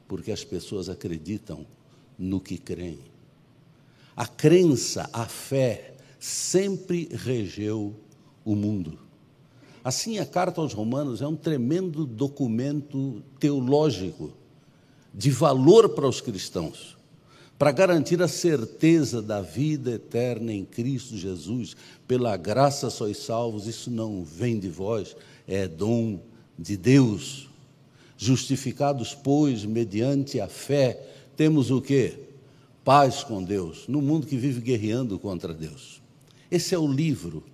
porque 0.08 0.32
as 0.32 0.42
pessoas 0.42 0.88
acreditam 0.88 1.66
no 2.18 2.40
que 2.40 2.58
creem. 2.58 2.98
A 4.16 4.26
crença, 4.26 5.08
a 5.12 5.26
fé, 5.26 5.94
sempre 6.18 7.08
regeu 7.12 7.94
o 8.44 8.56
mundo. 8.56 8.98
Assim, 9.84 10.18
a 10.18 10.26
carta 10.26 10.60
aos 10.60 10.72
Romanos 10.72 11.22
é 11.22 11.26
um 11.26 11.36
tremendo 11.36 12.04
documento 12.04 13.22
teológico 13.38 14.32
de 15.14 15.30
valor 15.30 15.90
para 15.90 16.08
os 16.08 16.20
cristãos, 16.20 16.96
para 17.58 17.72
garantir 17.72 18.20
a 18.22 18.28
certeza 18.28 19.22
da 19.22 19.40
vida 19.40 19.92
eterna 19.92 20.52
em 20.52 20.64
Cristo 20.64 21.16
Jesus. 21.16 21.76
Pela 22.06 22.36
graça 22.36 22.90
sois 22.90 23.18
salvos, 23.18 23.66
isso 23.66 23.90
não 23.90 24.22
vem 24.22 24.58
de 24.58 24.68
vós, 24.68 25.16
é 25.46 25.66
dom 25.66 26.20
de 26.58 26.76
Deus. 26.76 27.48
Justificados, 28.16 29.14
pois, 29.14 29.64
mediante 29.64 30.40
a 30.40 30.48
fé, 30.48 31.17
temos 31.38 31.70
o 31.70 31.80
que? 31.80 32.18
Paz 32.84 33.22
com 33.22 33.44
Deus, 33.44 33.86
no 33.86 34.02
mundo 34.02 34.26
que 34.26 34.36
vive 34.36 34.60
guerreando 34.60 35.20
contra 35.20 35.54
Deus. 35.54 36.02
Esse 36.50 36.74
é 36.74 36.78
o 36.78 36.90
livro, 36.90 37.44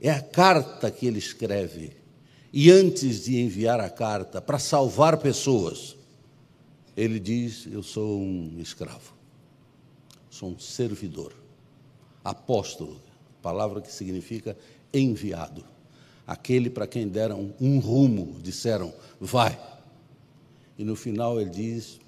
é 0.00 0.10
a 0.10 0.22
carta 0.22 0.90
que 0.90 1.06
ele 1.06 1.18
escreve. 1.18 1.92
E 2.50 2.70
antes 2.70 3.26
de 3.26 3.38
enviar 3.38 3.80
a 3.80 3.90
carta 3.90 4.40
para 4.40 4.58
salvar 4.58 5.18
pessoas, 5.18 5.94
ele 6.96 7.20
diz: 7.20 7.66
Eu 7.70 7.82
sou 7.82 8.18
um 8.18 8.56
escravo, 8.60 9.12
sou 10.30 10.52
um 10.52 10.58
servidor, 10.58 11.34
apóstolo, 12.24 12.98
palavra 13.42 13.82
que 13.82 13.92
significa 13.92 14.56
enviado. 14.90 15.62
Aquele 16.26 16.70
para 16.70 16.86
quem 16.86 17.06
deram 17.06 17.52
um 17.60 17.78
rumo, 17.78 18.40
disseram: 18.40 18.94
Vai. 19.20 19.60
E 20.78 20.84
no 20.84 20.96
final 20.96 21.38
ele 21.38 21.50
diz: 21.50 22.00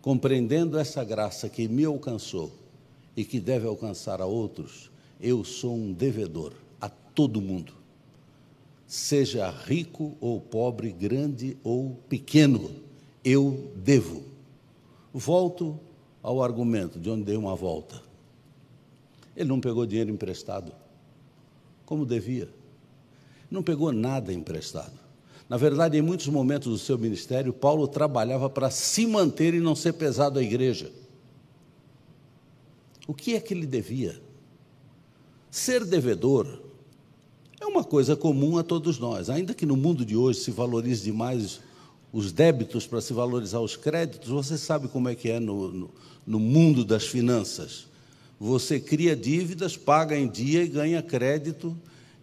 Compreendendo 0.00 0.78
essa 0.78 1.02
graça 1.04 1.48
que 1.48 1.66
me 1.66 1.84
alcançou 1.84 2.52
e 3.16 3.24
que 3.24 3.40
deve 3.40 3.66
alcançar 3.66 4.20
a 4.20 4.26
outros, 4.26 4.90
eu 5.20 5.42
sou 5.42 5.74
um 5.74 5.92
devedor 5.92 6.52
a 6.80 6.88
todo 6.88 7.40
mundo, 7.40 7.72
seja 8.86 9.50
rico 9.50 10.16
ou 10.20 10.40
pobre, 10.40 10.92
grande 10.92 11.56
ou 11.64 11.98
pequeno, 12.08 12.70
eu 13.24 13.72
devo. 13.76 14.22
Volto 15.12 15.78
ao 16.22 16.42
argumento 16.42 17.00
de 17.00 17.10
onde 17.10 17.24
dei 17.24 17.36
uma 17.36 17.56
volta. 17.56 18.00
Ele 19.36 19.48
não 19.48 19.60
pegou 19.60 19.84
dinheiro 19.84 20.10
emprestado, 20.10 20.72
como 21.84 22.06
devia. 22.06 22.48
Não 23.50 23.62
pegou 23.62 23.92
nada 23.92 24.32
emprestado. 24.32 25.07
Na 25.48 25.56
verdade, 25.56 25.96
em 25.96 26.02
muitos 26.02 26.26
momentos 26.28 26.70
do 26.70 26.78
seu 26.78 26.98
ministério, 26.98 27.52
Paulo 27.52 27.88
trabalhava 27.88 28.50
para 28.50 28.70
se 28.70 29.06
manter 29.06 29.54
e 29.54 29.60
não 29.60 29.74
ser 29.74 29.94
pesado 29.94 30.38
à 30.38 30.42
igreja. 30.42 30.92
O 33.06 33.14
que 33.14 33.34
é 33.34 33.40
que 33.40 33.54
ele 33.54 33.66
devia? 33.66 34.20
Ser 35.50 35.86
devedor 35.86 36.60
é 37.58 37.64
uma 37.66 37.82
coisa 37.82 38.14
comum 38.14 38.58
a 38.58 38.62
todos 38.62 38.98
nós, 38.98 39.30
ainda 39.30 39.54
que 39.54 39.64
no 39.64 39.76
mundo 39.76 40.04
de 40.04 40.14
hoje 40.14 40.40
se 40.40 40.50
valorize 40.50 41.02
demais 41.02 41.60
os 42.12 42.30
débitos 42.32 42.86
para 42.86 43.00
se 43.00 43.12
valorizar 43.12 43.60
os 43.60 43.76
créditos, 43.76 44.28
você 44.28 44.56
sabe 44.56 44.88
como 44.88 45.08
é 45.08 45.14
que 45.14 45.30
é 45.30 45.40
no, 45.40 45.72
no, 45.72 45.90
no 46.26 46.38
mundo 46.38 46.84
das 46.84 47.06
finanças. 47.06 47.86
Você 48.38 48.78
cria 48.78 49.16
dívidas, 49.16 49.76
paga 49.76 50.16
em 50.16 50.28
dia 50.28 50.62
e 50.62 50.68
ganha 50.68 51.02
crédito 51.02 51.76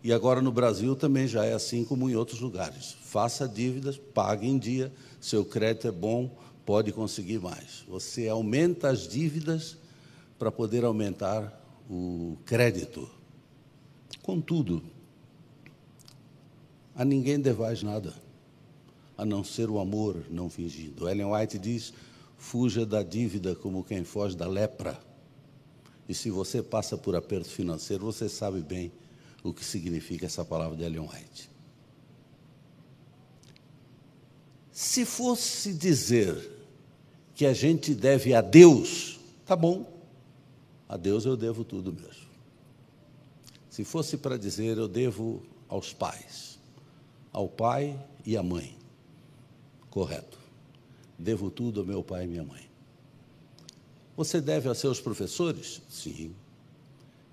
e 0.04 0.14
agora 0.14 0.42
no 0.42 0.52
Brasil 0.52 0.96
também 0.96 1.28
já 1.28 1.44
é 1.44 1.54
assim 1.54 1.84
como 1.84 2.10
em 2.10 2.16
outros 2.16 2.40
lugares. 2.40 2.96
Faça 3.16 3.48
dívidas, 3.48 3.98
pague 3.98 4.46
em 4.46 4.58
dia, 4.58 4.92
seu 5.22 5.46
crédito 5.46 5.88
é 5.88 5.92
bom, 5.92 6.38
pode 6.66 6.92
conseguir 6.92 7.40
mais. 7.40 7.86
Você 7.88 8.28
aumenta 8.28 8.90
as 8.90 9.08
dívidas 9.08 9.78
para 10.38 10.52
poder 10.52 10.84
aumentar 10.84 11.66
o 11.90 12.36
crédito. 12.46 13.10
Contudo, 14.22 14.84
a 16.94 17.06
ninguém 17.06 17.40
devais 17.40 17.82
nada, 17.82 18.14
a 19.18 19.24
não 19.24 19.46
ser 19.46 19.70
o 19.70 19.80
amor 19.80 20.26
não 20.30 20.50
fingido. 20.50 21.08
Ellen 21.08 21.32
White 21.32 21.58
diz: 21.58 21.94
fuja 22.38 22.86
da 22.86 23.02
dívida 23.02 23.56
como 23.56 23.82
quem 23.82 24.04
foge 24.04 24.36
da 24.36 24.46
lepra. 24.46 25.00
E 26.10 26.14
se 26.14 26.30
você 26.30 26.62
passa 26.62 26.98
por 26.98 27.16
aperto 27.16 27.48
financeiro, 27.48 28.04
você 28.04 28.28
sabe 28.28 28.60
bem 28.60 28.92
o 29.42 29.54
que 29.54 29.64
significa 29.64 30.26
essa 30.26 30.44
palavra 30.44 30.76
de 30.76 30.84
Ellen 30.84 31.08
White. 31.08 31.55
Se 34.76 35.06
fosse 35.06 35.74
dizer 35.74 36.52
que 37.34 37.46
a 37.46 37.54
gente 37.54 37.96
deve 37.96 38.34
a 38.34 38.42
Deus, 38.42 39.18
tá 39.46 39.56
bom, 39.56 39.90
a 40.90 40.98
Deus 40.98 41.24
eu 41.24 41.38
devo 41.38 41.64
tudo 41.64 41.94
mesmo. 41.94 42.28
Se 43.70 43.86
fosse 43.86 44.18
para 44.18 44.38
dizer 44.38 44.78
eu 44.78 44.90
devo 44.90 45.42
aos 45.70 45.94
pais, 45.94 46.60
ao 47.32 47.48
pai 47.48 47.98
e 48.26 48.36
à 48.36 48.44
mãe, 48.44 48.78
correto. 49.90 50.38
Devo 51.18 51.50
tudo 51.50 51.80
ao 51.80 51.86
meu 51.86 52.04
pai 52.04 52.26
e 52.26 52.28
minha 52.28 52.44
mãe. 52.44 52.70
Você 54.18 54.42
deve 54.42 54.68
a 54.68 54.76
seus 54.76 55.00
professores? 55.00 55.82
Sim. 55.90 56.36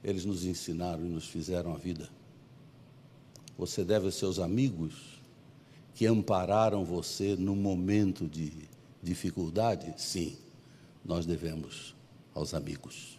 Eles 0.05 0.25
nos 0.25 0.45
ensinaram 0.45 1.05
e 1.05 1.09
nos 1.09 1.27
fizeram 1.27 1.75
a 1.75 1.77
vida. 1.77 2.09
Você 3.59 3.83
deve 3.83 4.07
aos 4.07 4.15
seus 4.15 4.39
amigos 4.39 5.12
que 5.95 6.07
ampararam 6.07 6.85
você 6.85 7.37
no 7.37 7.55
momento 7.55 8.27
de 8.27 8.53
dificuldade? 9.03 9.93
Sim, 9.97 10.37
nós 11.05 11.27
devemos 11.27 11.95
aos 12.35 12.55
amigos. 12.55 13.19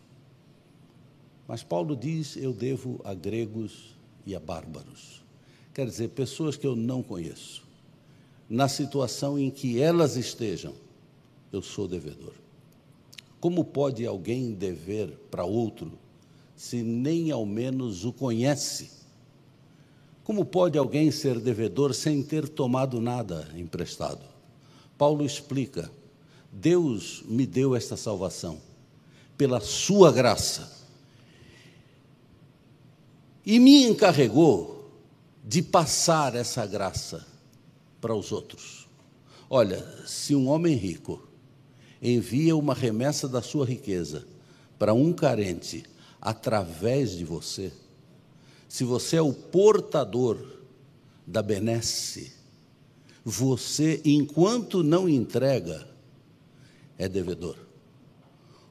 Mas 1.48 1.64
Paulo 1.64 1.96
diz: 1.96 2.36
Eu 2.36 2.54
devo 2.54 3.00
a 3.04 3.14
gregos 3.14 3.96
e 4.26 4.36
a 4.36 4.40
bárbaros. 4.40 5.24
Quer 5.74 5.86
dizer, 5.88 6.10
pessoas 6.10 6.56
que 6.56 6.68
eu 6.68 6.76
não 6.76 7.02
conheço. 7.02 7.64
Na 8.50 8.68
situação 8.68 9.40
em 9.40 9.50
que 9.50 9.82
elas 9.82 10.16
estejam, 10.16 10.74
eu 11.52 11.62
sou 11.62 11.88
devedor. 11.88 12.34
Como 13.40 13.66
pode 13.66 14.06
alguém 14.06 14.54
dever 14.54 15.10
para 15.32 15.44
outro 15.44 15.92
se 16.56 16.82
nem 16.82 17.32
ao 17.32 17.46
menos 17.46 18.06
o 18.06 18.14
conhece. 18.14 18.90
Como 20.34 20.46
pode 20.46 20.80
alguém 20.80 21.12
ser 21.12 21.40
devedor 21.40 21.94
sem 21.94 22.24
ter 22.24 22.50
tomado 22.50 23.00
nada 23.00 23.48
emprestado? 23.56 24.26
Paulo 24.98 25.24
explica: 25.24 25.92
Deus 26.52 27.22
me 27.28 27.46
deu 27.46 27.76
esta 27.76 27.96
salvação 27.96 28.60
pela 29.38 29.60
sua 29.60 30.12
graça 30.12 30.88
e 33.46 33.60
me 33.60 33.84
encarregou 33.84 34.92
de 35.44 35.62
passar 35.62 36.34
essa 36.34 36.66
graça 36.66 37.24
para 38.02 38.16
os 38.16 38.32
outros. 38.32 38.88
Olha, 39.48 39.86
se 40.04 40.34
um 40.34 40.48
homem 40.48 40.76
rico 40.76 41.28
envia 42.02 42.56
uma 42.56 42.74
remessa 42.74 43.28
da 43.28 43.44
sua 43.44 43.68
riqueza 43.68 44.26
para 44.80 44.96
um 44.96 45.14
carente 45.14 45.84
através 46.20 47.12
de 47.12 47.24
você, 47.24 47.72
se 48.74 48.84
você 48.84 49.18
é 49.18 49.22
o 49.22 49.32
portador 49.32 50.36
da 51.28 51.44
benesse, 51.44 52.34
você, 53.24 54.02
enquanto 54.04 54.82
não 54.82 55.08
entrega, 55.08 55.88
é 56.98 57.08
devedor. 57.08 57.56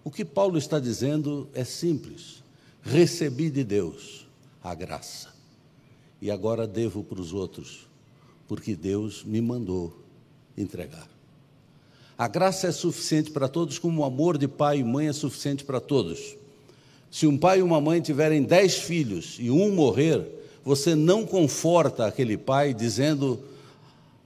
O 0.03 0.11
que 0.11 0.25
Paulo 0.25 0.59
está 0.59 0.81
dizendo 0.81 1.49
é 1.55 1.62
simples: 1.62 2.43
recebi 2.83 3.49
de 3.49 3.62
Deus 3.62 4.27
a 4.61 4.75
graça, 4.75 5.29
e 6.21 6.33
agora 6.33 6.67
devo 6.67 7.05
para 7.05 7.21
os 7.21 7.33
outros, 7.33 7.88
porque 8.49 8.75
Deus 8.75 9.23
me 9.23 9.41
mandou 9.41 9.97
entregar. 10.59 11.09
A 12.19 12.27
graça 12.27 12.67
é 12.67 12.73
suficiente 12.73 13.31
para 13.31 13.47
todos, 13.47 13.79
como 13.79 14.01
o 14.01 14.05
amor 14.05 14.37
de 14.37 14.49
pai 14.49 14.81
e 14.81 14.85
mãe 14.85 15.07
é 15.07 15.12
suficiente 15.12 15.65
para 15.65 15.81
todos. 15.81 16.41
Se 17.12 17.27
um 17.27 17.37
pai 17.37 17.59
e 17.59 17.62
uma 17.62 17.79
mãe 17.79 18.01
tiverem 18.01 18.42
dez 18.42 18.79
filhos 18.79 19.37
e 19.38 19.51
um 19.51 19.70
morrer, 19.70 20.27
você 20.64 20.94
não 20.94 21.27
conforta 21.27 22.07
aquele 22.07 22.38
pai 22.38 22.72
dizendo: 22.72 23.38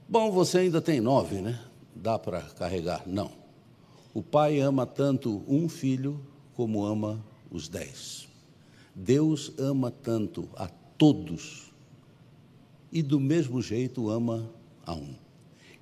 Bom, 0.08 0.30
você 0.30 0.58
ainda 0.58 0.80
tem 0.80 1.00
nove, 1.00 1.40
né? 1.40 1.58
Dá 1.96 2.16
para 2.16 2.42
carregar. 2.42 3.02
Não. 3.04 3.32
O 4.14 4.22
pai 4.22 4.60
ama 4.60 4.86
tanto 4.86 5.42
um 5.48 5.68
filho 5.68 6.20
como 6.54 6.84
ama 6.84 7.20
os 7.50 7.66
dez. 7.66 8.28
Deus 8.94 9.52
ama 9.58 9.90
tanto 9.90 10.48
a 10.54 10.68
todos 10.96 11.72
e 12.92 13.02
do 13.02 13.18
mesmo 13.18 13.60
jeito 13.60 14.08
ama 14.08 14.48
a 14.86 14.94
um. 14.94 15.12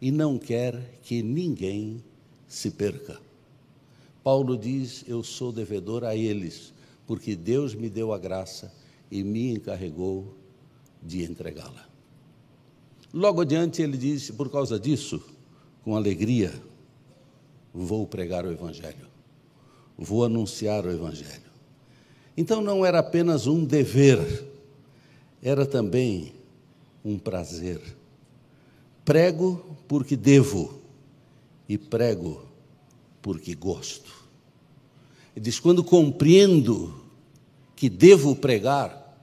E 0.01 0.11
não 0.11 0.39
quer 0.39 0.99
que 1.03 1.23
ninguém 1.23 2.03
se 2.49 2.71
perca. 2.71 3.21
Paulo 4.23 4.57
diz: 4.57 5.05
Eu 5.07 5.23
sou 5.23 5.53
devedor 5.53 6.03
a 6.03 6.17
eles 6.17 6.73
porque 7.07 7.37
Deus 7.37 7.75
me 7.75 7.89
deu 7.89 8.13
a 8.13 8.19
graça 8.19 8.73
e 9.11 9.23
me 9.23 9.53
encarregou 9.53 10.35
de 11.03 11.23
entregá-la. 11.23 11.87
Logo 13.13 13.43
adiante 13.43 13.83
ele 13.83 13.97
disse: 13.97 14.33
por 14.33 14.51
causa 14.51 14.79
disso, 14.79 15.23
com 15.85 15.95
alegria, 15.95 16.53
vou 17.73 18.07
pregar 18.07 18.45
o 18.45 18.51
Evangelho, 18.51 19.07
vou 19.97 20.25
anunciar 20.25 20.85
o 20.87 20.91
Evangelho. 20.91 21.45
Então 22.37 22.61
não 22.61 22.85
era 22.85 22.99
apenas 22.99 23.47
um 23.47 23.65
dever, 23.65 24.19
era 25.43 25.65
também 25.65 26.33
um 27.05 27.19
prazer. 27.19 27.81
Prego 29.05 29.77
porque 29.87 30.17
devo 30.17 30.81
e 31.69 31.77
prego 31.77 32.43
porque 33.21 33.55
gosto. 33.55 34.24
Ele 35.35 35.45
diz: 35.45 35.59
quando 35.59 35.83
compreendo 35.83 37.03
que 37.75 37.89
devo 37.89 38.37
pregar, 38.37 39.19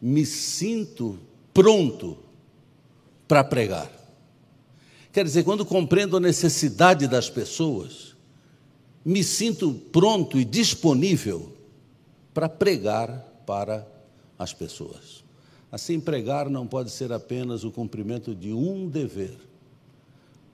me 0.00 0.26
sinto 0.26 1.18
pronto 1.54 2.18
para 3.26 3.42
pregar. 3.42 3.90
Quer 5.12 5.24
dizer, 5.24 5.44
quando 5.44 5.64
compreendo 5.64 6.16
a 6.16 6.20
necessidade 6.20 7.06
das 7.06 7.28
pessoas, 7.28 8.14
me 9.04 9.22
sinto 9.22 9.72
pronto 9.72 10.38
e 10.38 10.44
disponível 10.44 11.54
para 12.32 12.48
pregar 12.48 13.18
para 13.46 13.86
as 14.38 14.52
pessoas. 14.52 15.22
Assim, 15.70 15.98
pregar 15.98 16.50
não 16.50 16.66
pode 16.66 16.90
ser 16.90 17.12
apenas 17.12 17.64
o 17.64 17.70
cumprimento 17.70 18.34
de 18.34 18.52
um 18.52 18.88
dever, 18.88 19.36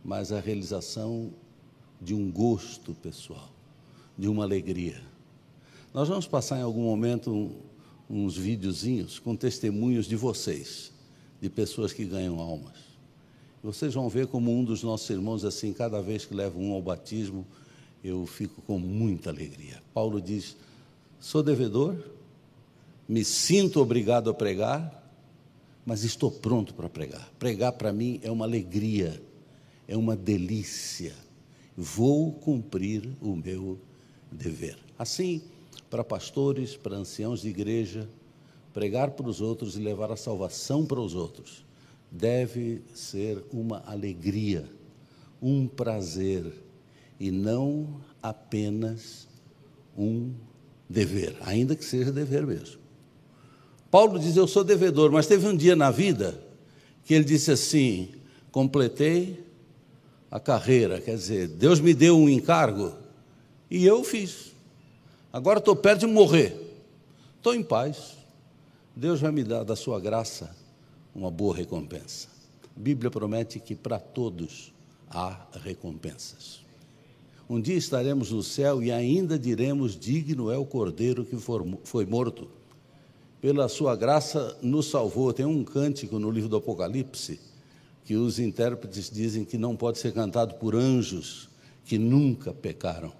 mas 0.04 0.30
a 0.32 0.40
realização 0.40 1.32
de 2.00 2.14
um 2.14 2.30
gosto 2.30 2.94
pessoal 2.94 3.57
de 4.18 4.28
uma 4.28 4.42
alegria. 4.42 5.00
Nós 5.94 6.08
vamos 6.08 6.26
passar 6.26 6.58
em 6.58 6.62
algum 6.62 6.82
momento 6.82 7.52
uns 8.10 8.36
videozinhos 8.36 9.18
com 9.18 9.36
testemunhos 9.36 10.06
de 10.06 10.16
vocês, 10.16 10.92
de 11.40 11.48
pessoas 11.48 11.92
que 11.92 12.04
ganham 12.04 12.40
almas. 12.40 12.76
Vocês 13.62 13.94
vão 13.94 14.08
ver 14.08 14.26
como 14.26 14.50
um 14.50 14.64
dos 14.64 14.82
nossos 14.82 15.08
irmãos, 15.10 15.44
assim, 15.44 15.72
cada 15.72 16.00
vez 16.00 16.24
que 16.24 16.34
leva 16.34 16.58
um 16.58 16.72
ao 16.72 16.82
batismo, 16.82 17.46
eu 18.02 18.26
fico 18.26 18.62
com 18.62 18.78
muita 18.78 19.30
alegria. 19.30 19.82
Paulo 19.92 20.20
diz: 20.20 20.56
sou 21.20 21.42
devedor, 21.42 21.96
me 23.08 23.24
sinto 23.24 23.80
obrigado 23.80 24.30
a 24.30 24.34
pregar, 24.34 24.94
mas 25.84 26.04
estou 26.04 26.30
pronto 26.30 26.74
para 26.74 26.88
pregar. 26.88 27.28
Pregar 27.38 27.72
para 27.72 27.92
mim 27.92 28.20
é 28.22 28.30
uma 28.30 28.44
alegria, 28.44 29.22
é 29.86 29.96
uma 29.96 30.16
delícia. 30.16 31.14
Vou 31.76 32.32
cumprir 32.32 33.08
o 33.20 33.34
meu 33.34 33.78
dever. 34.30 34.76
Assim, 34.98 35.42
para 35.90 36.04
pastores, 36.04 36.76
para 36.76 36.96
anciãos 36.96 37.40
de 37.40 37.48
igreja, 37.48 38.08
pregar 38.72 39.10
para 39.12 39.28
os 39.28 39.40
outros 39.40 39.76
e 39.76 39.80
levar 39.80 40.10
a 40.10 40.16
salvação 40.16 40.84
para 40.84 41.00
os 41.00 41.14
outros 41.14 41.64
deve 42.10 42.82
ser 42.94 43.44
uma 43.52 43.82
alegria, 43.86 44.64
um 45.40 45.66
prazer 45.66 46.52
e 47.20 47.30
não 47.30 48.00
apenas 48.22 49.28
um 49.96 50.32
dever, 50.88 51.36
ainda 51.40 51.76
que 51.76 51.84
seja 51.84 52.10
dever 52.10 52.46
mesmo. 52.46 52.78
Paulo 53.90 54.18
diz: 54.18 54.36
Eu 54.36 54.46
sou 54.46 54.64
devedor, 54.64 55.10
mas 55.10 55.26
teve 55.26 55.46
um 55.46 55.56
dia 55.56 55.76
na 55.76 55.90
vida 55.90 56.40
que 57.04 57.14
ele 57.14 57.24
disse 57.24 57.50
assim: 57.50 58.10
completei 58.50 59.44
a 60.30 60.38
carreira, 60.38 61.00
quer 61.00 61.14
dizer, 61.14 61.48
Deus 61.48 61.80
me 61.80 61.94
deu 61.94 62.16
um 62.16 62.28
encargo 62.28 62.92
e 63.70 63.84
eu 63.84 64.02
fiz. 64.02 64.52
Agora 65.32 65.58
estou 65.58 65.76
perto 65.76 66.00
de 66.00 66.06
morrer. 66.06 66.56
Estou 67.36 67.54
em 67.54 67.62
paz. 67.62 68.16
Deus 68.96 69.20
vai 69.20 69.30
me 69.30 69.44
dar 69.44 69.62
da 69.62 69.76
sua 69.76 70.00
graça 70.00 70.56
uma 71.14 71.30
boa 71.30 71.54
recompensa. 71.54 72.28
A 72.64 72.80
Bíblia 72.80 73.10
promete 73.10 73.60
que 73.60 73.74
para 73.74 73.98
todos 73.98 74.72
há 75.10 75.46
recompensas. 75.62 76.60
Um 77.48 77.60
dia 77.60 77.76
estaremos 77.76 78.30
no 78.30 78.42
céu 78.42 78.82
e 78.82 78.90
ainda 78.90 79.38
diremos: 79.38 79.98
Digno 79.98 80.50
é 80.50 80.56
o 80.56 80.64
cordeiro 80.64 81.24
que 81.24 81.36
foi 81.84 82.04
morto. 82.06 82.50
Pela 83.40 83.68
sua 83.68 83.94
graça 83.94 84.56
nos 84.60 84.86
salvou. 84.86 85.32
Tem 85.32 85.46
um 85.46 85.62
cântico 85.62 86.18
no 86.18 86.30
livro 86.30 86.48
do 86.48 86.56
Apocalipse 86.56 87.38
que 88.04 88.16
os 88.16 88.38
intérpretes 88.38 89.10
dizem 89.10 89.44
que 89.44 89.58
não 89.58 89.76
pode 89.76 89.98
ser 89.98 90.12
cantado 90.12 90.54
por 90.54 90.74
anjos 90.74 91.48
que 91.84 91.98
nunca 91.98 92.52
pecaram 92.52 93.12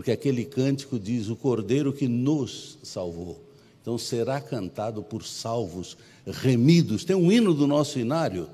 porque 0.00 0.12
aquele 0.12 0.46
cântico 0.46 0.98
diz: 0.98 1.28
O 1.28 1.36
Cordeiro 1.36 1.92
que 1.92 2.08
nos 2.08 2.78
salvou. 2.82 3.38
Então 3.82 3.98
será 3.98 4.40
cantado 4.40 5.02
por 5.02 5.22
salvos 5.22 5.94
remidos. 6.26 7.04
Tem 7.04 7.14
um 7.14 7.30
hino 7.30 7.52
do 7.52 7.66
nosso 7.66 7.98
inário, 7.98 8.48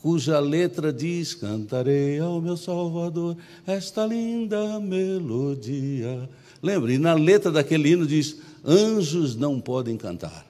cuja 0.00 0.38
letra 0.38 0.92
diz: 0.92 1.34
Cantarei 1.34 2.20
ao 2.20 2.40
meu 2.40 2.56
Salvador 2.56 3.36
esta 3.66 4.06
linda 4.06 4.78
melodia. 4.78 6.30
Lembre, 6.62 6.98
na 6.98 7.14
letra 7.14 7.50
daquele 7.50 7.90
hino 7.90 8.06
diz: 8.06 8.36
Anjos 8.64 9.34
não 9.34 9.60
podem 9.60 9.96
cantar. 9.96 10.46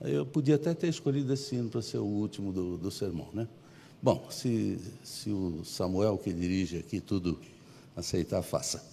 Eu 0.00 0.24
podia 0.24 0.54
até 0.54 0.72
ter 0.72 0.88
escolhido 0.88 1.30
esse 1.30 1.56
hino 1.56 1.68
para 1.68 1.82
ser 1.82 1.98
o 1.98 2.06
último 2.06 2.54
do, 2.54 2.78
do 2.78 2.90
sermão, 2.90 3.28
né? 3.34 3.46
Bom, 4.02 4.26
se, 4.30 4.78
se 5.04 5.28
o 5.28 5.62
Samuel 5.62 6.16
que 6.16 6.32
dirige 6.32 6.78
aqui 6.78 7.02
tudo 7.02 7.38
aceitar, 7.96 8.42
faça. 8.42 8.84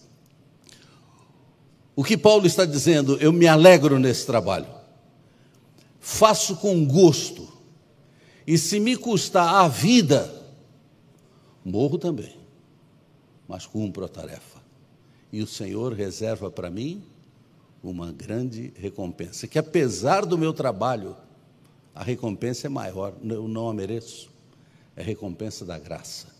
O 1.95 2.03
que 2.03 2.17
Paulo 2.17 2.47
está 2.47 2.65
dizendo, 2.65 3.17
eu 3.17 3.31
me 3.31 3.45
alegro 3.45 3.99
nesse 3.99 4.25
trabalho, 4.25 4.67
faço 5.99 6.55
com 6.55 6.83
gosto, 6.85 7.51
e 8.47 8.57
se 8.57 8.79
me 8.79 8.95
custar 8.95 9.63
a 9.63 9.67
vida, 9.67 10.33
morro 11.63 11.97
também, 11.97 12.35
mas 13.47 13.65
cumpro 13.65 14.03
a 14.03 14.09
tarefa. 14.09 14.61
E 15.31 15.41
o 15.41 15.47
Senhor 15.47 15.93
reserva 15.93 16.49
para 16.49 16.69
mim 16.69 17.03
uma 17.83 18.11
grande 18.11 18.73
recompensa, 18.75 19.47
que 19.47 19.59
apesar 19.59 20.25
do 20.25 20.37
meu 20.37 20.53
trabalho, 20.53 21.15
a 21.93 22.03
recompensa 22.03 22.67
é 22.67 22.69
maior, 22.69 23.13
eu 23.23 23.47
não 23.47 23.69
a 23.69 23.73
mereço, 23.73 24.31
é 24.95 25.03
recompensa 25.03 25.63
da 25.63 25.77
graça. 25.77 26.32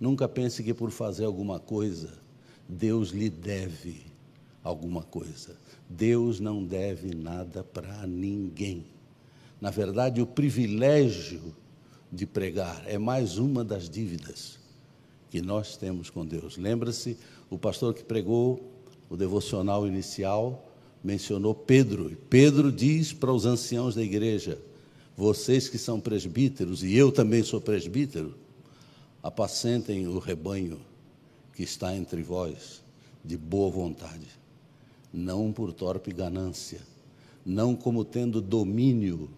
Nunca 0.00 0.28
pense 0.28 0.62
que 0.62 0.72
por 0.72 0.90
fazer 0.90 1.24
alguma 1.24 1.58
coisa, 1.58 2.12
Deus 2.68 3.10
lhe 3.10 3.28
deve 3.28 4.02
alguma 4.62 5.02
coisa. 5.02 5.56
Deus 5.88 6.38
não 6.38 6.62
deve 6.62 7.14
nada 7.14 7.64
para 7.64 8.06
ninguém. 8.06 8.84
Na 9.60 9.70
verdade, 9.70 10.20
o 10.20 10.26
privilégio 10.26 11.54
de 12.12 12.26
pregar 12.26 12.82
é 12.86 12.98
mais 12.98 13.38
uma 13.38 13.64
das 13.64 13.88
dívidas 13.88 14.58
que 15.30 15.42
nós 15.42 15.76
temos 15.76 16.10
com 16.10 16.24
Deus. 16.24 16.56
Lembra-se, 16.56 17.16
o 17.50 17.58
pastor 17.58 17.94
que 17.94 18.04
pregou 18.04 18.60
o 19.10 19.16
devocional 19.16 19.86
inicial 19.86 20.64
mencionou 21.02 21.54
Pedro. 21.54 22.10
E 22.10 22.16
Pedro 22.16 22.70
diz 22.70 23.12
para 23.12 23.32
os 23.32 23.46
anciãos 23.46 23.94
da 23.94 24.02
igreja: 24.02 24.58
vocês 25.16 25.68
que 25.68 25.78
são 25.78 26.00
presbíteros, 26.00 26.82
e 26.82 26.94
eu 26.94 27.10
também 27.10 27.42
sou 27.42 27.60
presbítero, 27.60 28.34
apacentem 29.22 30.06
o 30.06 30.18
rebanho 30.18 30.80
que 31.54 31.62
está 31.62 31.94
entre 31.94 32.22
vós, 32.22 32.82
de 33.24 33.36
boa 33.36 33.70
vontade, 33.70 34.28
não 35.12 35.52
por 35.52 35.72
torpe 35.72 36.12
ganância, 36.12 36.80
não 37.44 37.74
como 37.74 38.04
tendo 38.04 38.40
domínio 38.40 39.30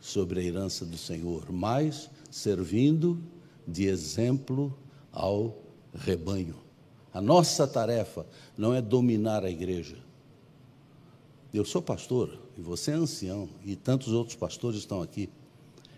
sobre 0.00 0.40
a 0.40 0.42
herança 0.42 0.84
do 0.84 0.96
Senhor, 0.96 1.50
mas 1.50 2.08
servindo 2.30 3.20
de 3.66 3.86
exemplo 3.86 4.76
ao 5.10 5.58
rebanho. 5.92 6.56
A 7.12 7.20
nossa 7.20 7.66
tarefa 7.66 8.26
não 8.56 8.74
é 8.74 8.80
dominar 8.80 9.44
a 9.44 9.50
igreja. 9.50 9.96
Eu 11.52 11.64
sou 11.64 11.80
pastor 11.80 12.38
e 12.56 12.60
você 12.60 12.90
é 12.90 12.94
ancião 12.94 13.48
e 13.64 13.74
tantos 13.74 14.12
outros 14.12 14.36
pastores 14.36 14.78
estão 14.78 15.00
aqui. 15.00 15.30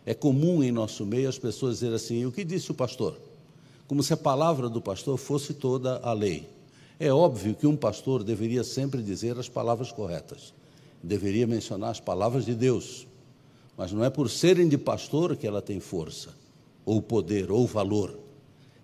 É 0.08 0.14
comum 0.14 0.62
em 0.62 0.72
nosso 0.72 1.04
meio 1.04 1.28
as 1.28 1.38
pessoas 1.38 1.74
dizerem 1.74 1.96
assim: 1.96 2.24
o 2.24 2.32
que 2.32 2.42
disse 2.42 2.70
o 2.70 2.74
pastor? 2.74 3.14
Como 3.86 4.02
se 4.02 4.10
a 4.14 4.16
palavra 4.16 4.66
do 4.66 4.80
pastor 4.80 5.18
fosse 5.18 5.52
toda 5.52 5.98
a 5.98 6.14
lei. 6.14 6.48
É 6.98 7.12
óbvio 7.12 7.54
que 7.54 7.66
um 7.66 7.76
pastor 7.76 8.24
deveria 8.24 8.64
sempre 8.64 9.02
dizer 9.02 9.38
as 9.38 9.50
palavras 9.50 9.92
corretas, 9.92 10.54
deveria 11.02 11.46
mencionar 11.46 11.90
as 11.90 12.00
palavras 12.00 12.46
de 12.46 12.54
Deus, 12.54 13.06
mas 13.76 13.92
não 13.92 14.02
é 14.02 14.08
por 14.08 14.30
serem 14.30 14.66
de 14.66 14.78
pastor 14.78 15.36
que 15.36 15.46
ela 15.46 15.60
tem 15.60 15.78
força, 15.78 16.30
ou 16.86 17.02
poder, 17.02 17.52
ou 17.52 17.66
valor 17.66 18.18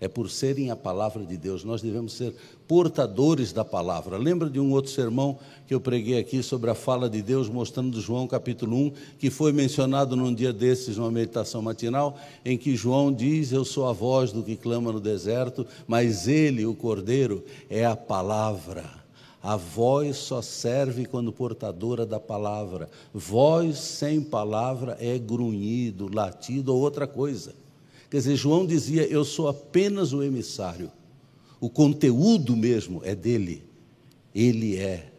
é 0.05 0.09
por 0.09 0.29
serem 0.29 0.71
a 0.71 0.77
palavra 0.77 1.25
de 1.25 1.35
Deus. 1.35 1.65
Nós 1.65 1.81
devemos 1.81 2.13
ser 2.13 2.35
portadores 2.69 3.55
da 3.55 3.65
palavra. 3.65 4.19
Lembra 4.19 4.51
de 4.51 4.61
um 4.61 4.71
outro 4.71 4.91
sermão 4.91 5.39
que 5.67 5.75
eu 5.75 5.81
preguei 5.81 6.19
aqui 6.19 6.43
sobre 6.43 6.71
a 6.71 6.75
fala 6.75 7.09
de 7.09 7.23
Deus, 7.23 7.49
mostrando 7.49 7.99
João 8.03 8.27
capítulo 8.27 8.77
1, 8.77 8.93
que 9.19 9.31
foi 9.31 9.51
mencionado 9.51 10.15
num 10.15 10.35
dia 10.35 10.53
desses, 10.53 10.99
numa 10.99 11.11
meditação 11.11 11.63
matinal, 11.63 12.19
em 12.45 12.59
que 12.59 12.77
João 12.77 13.11
diz: 13.11 13.51
Eu 13.51 13.65
sou 13.65 13.89
a 13.89 13.95
voz 13.95 14.31
do 14.31 14.43
que 14.43 14.57
clama 14.57 14.93
no 14.93 15.01
deserto, 15.01 15.67
mas 15.87 16.29
ele, 16.29 16.67
o 16.67 16.75
cordeiro, 16.75 17.43
é 17.71 17.87
a 17.87 17.97
palavra. 17.97 18.85
A 19.43 19.57
voz 19.57 20.17
só 20.17 20.43
serve 20.43 21.07
quando 21.07 21.33
portadora 21.33 22.05
da 22.05 22.21
palavra. 22.21 22.91
Voz 23.13 23.79
sem 23.79 24.21
palavra 24.21 24.99
é 25.01 25.19
grunhido, 25.19 26.15
latido 26.15 26.75
ou 26.75 26.81
outra 26.81 27.07
coisa. 27.07 27.64
Quer 28.11 28.19
dizer, 28.19 28.37
João 28.37 28.67
dizia: 28.67 29.07
Eu 29.07 29.25
sou 29.25 29.49
apenas 29.49 30.13
o 30.13 30.23
emissário. 30.23 30.91
O 31.61 31.71
conteúdo 31.71 32.57
mesmo 32.57 33.01
é 33.05 33.15
dele. 33.15 33.65
Ele 34.35 34.77
é 34.77 35.13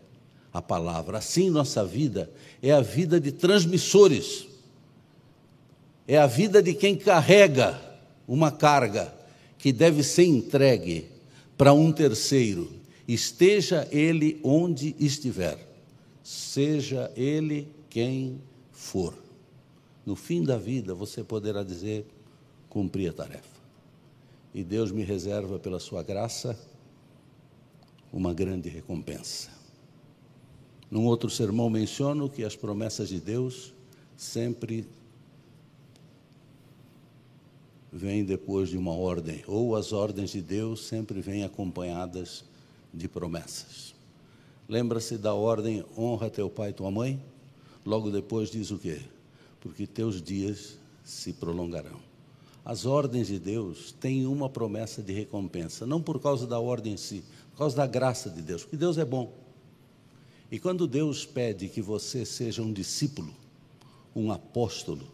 a 0.54 0.62
palavra. 0.62 1.18
Assim, 1.18 1.50
nossa 1.50 1.84
vida 1.84 2.32
é 2.62 2.72
a 2.72 2.82
vida 2.82 3.20
de 3.20 3.32
transmissores, 3.32 4.48
é 6.08 6.18
a 6.18 6.28
vida 6.28 6.64
de 6.64 6.74
quem 6.74 6.96
carrega 6.96 7.80
uma 8.28 8.52
carga 8.52 9.14
que 9.58 9.74
deve 9.74 10.02
ser 10.02 10.26
entregue 10.26 11.10
para 11.58 11.74
um 11.74 11.92
terceiro, 11.92 12.72
esteja 13.08 13.88
ele 13.92 14.40
onde 14.44 14.96
estiver, 15.00 15.58
seja 16.24 17.12
ele 17.16 17.68
quem 17.90 18.40
for. 18.72 19.14
No 20.06 20.16
fim 20.16 20.44
da 20.44 20.58
vida, 20.58 20.94
você 20.94 21.24
poderá 21.24 21.64
dizer: 21.64 22.06
cumprir 22.76 23.10
a 23.10 23.14
tarefa. 23.14 23.56
E 24.54 24.62
Deus 24.62 24.92
me 24.92 25.02
reserva, 25.02 25.58
pela 25.58 25.80
sua 25.80 26.04
graça, 26.04 26.60
uma 28.12 28.34
grande 28.34 28.68
recompensa. 28.68 29.50
Num 30.92 31.06
outro 31.06 31.30
sermão 31.30 31.70
menciono 31.70 32.30
que 32.30 32.44
as 32.44 32.54
promessas 32.54 33.08
de 33.08 33.18
Deus 33.18 33.74
sempre 34.18 34.86
vêm 37.94 38.26
depois 38.26 38.68
de 38.68 38.78
uma 38.78 38.92
ordem, 38.92 39.42
ou 39.48 39.74
as 39.74 39.94
ordens 39.94 40.32
de 40.32 40.42
Deus 40.42 40.86
sempre 40.86 41.22
vêm 41.22 41.46
acompanhadas 41.46 42.44
de 42.94 43.08
promessas. 43.08 43.96
Lembra-se 44.68 45.18
da 45.18 45.34
ordem 45.34 45.86
honra 45.98 46.30
teu 46.30 46.50
pai 46.50 46.72
e 46.72 46.74
tua 46.74 46.92
mãe? 46.92 47.24
Logo 47.86 48.12
depois 48.12 48.50
diz 48.50 48.70
o 48.70 48.78
quê? 48.78 49.00
Porque 49.62 49.88
teus 49.88 50.22
dias 50.22 50.78
se 51.06 51.32
prolongarão. 51.32 52.05
As 52.66 52.88
ordens 52.88 53.28
de 53.28 53.38
Deus 53.38 53.92
têm 53.92 54.26
uma 54.26 54.50
promessa 54.50 55.04
de 55.04 55.14
recompensa, 55.14 55.86
não 55.86 56.02
por 56.02 56.20
causa 56.20 56.48
da 56.48 56.60
ordem 56.60 56.94
em 56.94 56.98
si, 56.98 57.24
por 57.52 57.60
causa 57.60 57.78
da 57.78 57.86
graça 57.86 58.28
de 58.28 58.42
Deus, 58.42 58.64
porque 58.64 58.76
Deus 58.76 58.98
é 58.98 59.06
bom. 59.06 59.32
E 60.52 60.58
quando 60.58 60.88
Deus 60.88 61.26
pede 61.26 61.70
que 61.70 61.82
você 61.82 62.26
seja 62.26 62.64
um 62.64 62.74
discípulo, 62.74 63.32
um 64.16 64.32
apóstolo, 64.32 65.08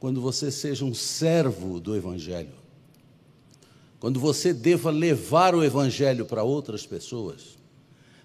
quando 0.00 0.20
você 0.20 0.50
seja 0.50 0.84
um 0.84 0.92
servo 0.92 1.78
do 1.78 1.94
Evangelho, 1.94 2.54
quando 4.00 4.18
você 4.18 4.52
deva 4.52 4.90
levar 4.90 5.54
o 5.54 5.62
Evangelho 5.62 6.26
para 6.26 6.42
outras 6.42 6.84
pessoas, 6.84 7.56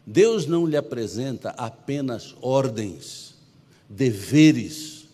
Deus 0.06 0.48
não 0.48 0.66
lhe 0.66 0.76
apresenta 0.76 1.52
apenas 1.52 2.36
ordens, 2.42 3.36
deveres, 3.88 5.06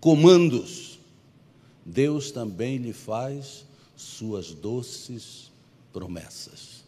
comandos. 0.00 0.91
Deus 1.84 2.30
também 2.30 2.76
lhe 2.76 2.92
faz 2.92 3.64
suas 3.96 4.52
doces 4.52 5.50
promessas. 5.92 6.84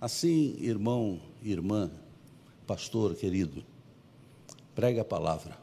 Assim, 0.00 0.56
irmão, 0.60 1.20
irmã, 1.42 1.90
pastor 2.66 3.14
querido, 3.14 3.64
pregue 4.74 5.00
a 5.00 5.04
palavra, 5.04 5.58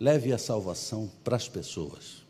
leve 0.00 0.32
a 0.32 0.38
salvação 0.38 1.10
para 1.22 1.36
as 1.36 1.48
pessoas, 1.48 2.22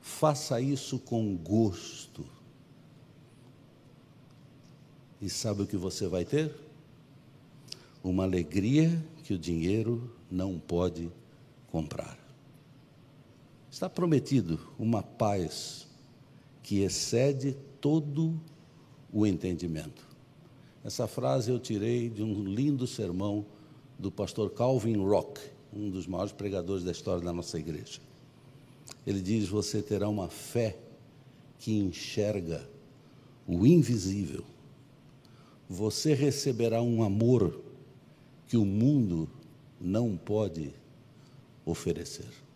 faça 0.00 0.60
isso 0.60 0.98
com 0.98 1.36
gosto. 1.36 2.24
E 5.20 5.28
sabe 5.28 5.62
o 5.62 5.66
que 5.66 5.76
você 5.76 6.06
vai 6.06 6.24
ter? 6.24 6.54
Uma 8.04 8.22
alegria 8.22 9.04
que 9.24 9.34
o 9.34 9.38
dinheiro 9.38 10.14
não 10.30 10.58
pode 10.60 11.10
comprar. 11.72 12.27
Está 13.78 13.88
prometido 13.88 14.58
uma 14.76 15.04
paz 15.04 15.86
que 16.64 16.80
excede 16.80 17.56
todo 17.80 18.34
o 19.12 19.24
entendimento. 19.24 20.04
Essa 20.82 21.06
frase 21.06 21.52
eu 21.52 21.60
tirei 21.60 22.10
de 22.10 22.20
um 22.20 22.42
lindo 22.42 22.88
sermão 22.88 23.46
do 23.96 24.10
pastor 24.10 24.50
Calvin 24.50 24.96
Rock, 24.96 25.40
um 25.72 25.90
dos 25.90 26.08
maiores 26.08 26.32
pregadores 26.32 26.82
da 26.82 26.90
história 26.90 27.22
da 27.22 27.32
nossa 27.32 27.56
igreja. 27.56 28.00
Ele 29.06 29.20
diz: 29.20 29.48
Você 29.48 29.80
terá 29.80 30.08
uma 30.08 30.26
fé 30.26 30.76
que 31.60 31.78
enxerga 31.78 32.68
o 33.46 33.64
invisível. 33.64 34.42
Você 35.68 36.14
receberá 36.14 36.82
um 36.82 37.00
amor 37.00 37.62
que 38.48 38.56
o 38.56 38.64
mundo 38.64 39.30
não 39.80 40.16
pode 40.16 40.74
oferecer 41.64 42.47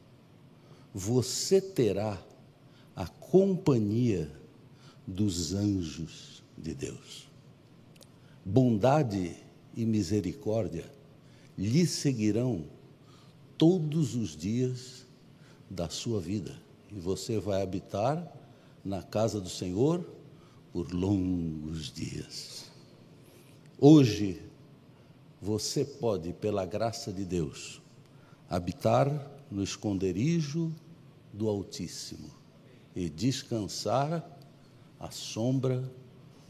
você 0.94 1.60
terá 1.60 2.22
a 2.94 3.06
companhia 3.06 4.30
dos 5.06 5.54
anjos 5.54 6.42
de 6.56 6.74
Deus. 6.74 7.28
Bondade 8.44 9.36
e 9.74 9.84
misericórdia 9.86 10.84
lhe 11.56 11.86
seguirão 11.86 12.64
todos 13.56 14.14
os 14.14 14.36
dias 14.36 15.06
da 15.70 15.88
sua 15.88 16.20
vida, 16.20 16.54
e 16.90 16.98
você 16.98 17.38
vai 17.38 17.62
habitar 17.62 18.30
na 18.84 19.02
casa 19.02 19.40
do 19.40 19.48
Senhor 19.48 20.04
por 20.72 20.92
longos 20.92 21.90
dias. 21.90 22.70
Hoje, 23.78 24.42
você 25.40 25.84
pode, 25.84 26.32
pela 26.32 26.66
graça 26.66 27.12
de 27.12 27.24
Deus, 27.24 27.80
habitar 28.48 29.30
no 29.50 29.62
esconderijo 29.62 30.72
do 31.32 31.48
Altíssimo 31.48 32.30
e 32.94 33.08
descansar 33.08 34.24
à 35.00 35.10
sombra 35.10 35.90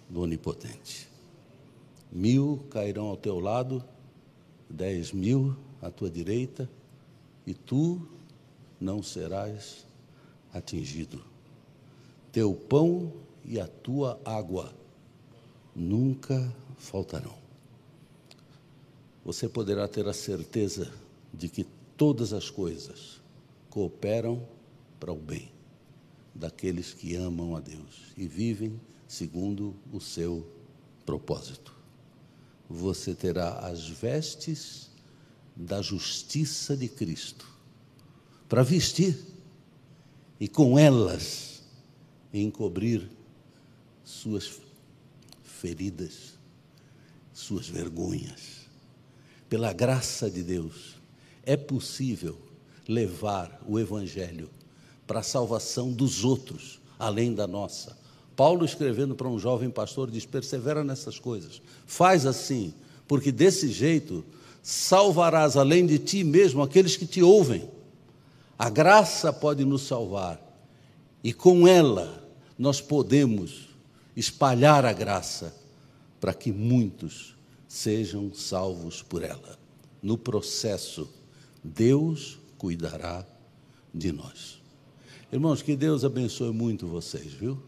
do 0.08 0.20
Onipotente. 0.20 1.08
Mil 2.10 2.66
cairão 2.70 3.06
ao 3.06 3.16
teu 3.16 3.38
lado, 3.38 3.82
dez 4.68 5.12
mil 5.12 5.56
à 5.80 5.90
tua 5.90 6.10
direita, 6.10 6.68
e 7.46 7.54
tu 7.54 8.06
não 8.80 9.02
serás 9.02 9.86
atingido. 10.52 11.24
Teu 12.30 12.54
pão 12.54 13.12
e 13.44 13.58
a 13.58 13.66
tua 13.66 14.20
água 14.24 14.72
nunca 15.74 16.54
faltarão. 16.76 17.34
Você 19.24 19.48
poderá 19.48 19.86
ter 19.88 20.06
a 20.08 20.12
certeza 20.12 20.92
de 21.32 21.48
que 21.48 21.64
todas 21.96 22.32
as 22.32 22.50
coisas 22.50 23.20
cooperam 23.70 24.42
para 25.03 25.12
o 25.12 25.16
bem 25.16 25.50
daqueles 26.32 26.94
que 26.94 27.16
amam 27.16 27.57
a 27.57 27.61
Deus 27.61 28.12
e 28.16 28.28
vivem 28.28 28.80
segundo 29.09 29.74
o 29.92 30.00
seu 30.00 30.46
propósito. 31.05 31.74
Você 32.70 33.12
terá 33.12 33.66
as 33.66 33.88
vestes 33.88 34.92
da 35.57 35.82
justiça 35.82 36.76
de 36.76 36.88
Cristo 36.88 37.44
para 38.48 38.62
vestir 38.62 39.18
e 40.38 40.46
com 40.46 40.78
elas 40.78 41.64
encobrir 42.32 43.11
suas 44.05 44.61
feridas, 45.42 46.34
suas 47.32 47.68
vergonhas. 47.68 48.68
Pela 49.48 49.72
graça 49.72 50.30
de 50.30 50.44
Deus, 50.44 50.94
é 51.42 51.57
possível 51.57 52.40
levar 52.86 53.61
o 53.66 53.80
Evangelho 53.80 54.48
para 55.07 55.20
a 55.20 55.22
salvação 55.22 55.92
dos 55.92 56.24
outros, 56.24 56.80
além 56.98 57.34
da 57.34 57.46
nossa. 57.46 57.96
Paulo, 58.34 58.64
escrevendo 58.64 59.14
para 59.14 59.28
um 59.28 59.38
jovem 59.38 59.70
pastor, 59.70 60.11
diz: 60.11 60.24
persevera 60.24 60.82
nessas 60.82 61.18
coisas, 61.18 61.61
faz 61.86 62.26
assim, 62.26 62.72
porque 63.07 63.30
desse 63.30 63.70
jeito 63.70 64.24
salvarás 64.62 65.57
além 65.57 65.86
de 65.86 65.98
ti 65.98 66.24
mesmo 66.24 66.62
aqueles 66.62 66.96
que 66.96 67.07
te 67.07 67.22
ouvem. 67.22 67.68
A 68.59 68.70
graça 68.70 69.32
pode 69.32 69.64
nos 69.64 69.82
salvar, 69.82 70.40
e 71.22 71.32
com 71.32 71.66
ela 71.66 72.22
nós 72.59 72.80
podemos 72.80 73.68
espalhar 74.16 74.84
a 74.84 74.92
graça 74.92 75.55
para 76.20 76.32
que 76.32 76.53
muitos 76.53 77.34
sejam 77.66 78.32
salvos 78.32 79.03
por 79.03 79.22
ela. 79.22 79.59
No 80.03 80.16
processo, 80.16 81.09
Deus 81.64 82.38
cuidará 82.57 83.26
de 83.92 84.12
nós. 84.12 84.61
Irmãos, 85.32 85.62
que 85.62 85.74
Deus 85.74 86.04
abençoe 86.04 86.52
muito 86.52 86.86
vocês, 86.86 87.32
viu? 87.32 87.58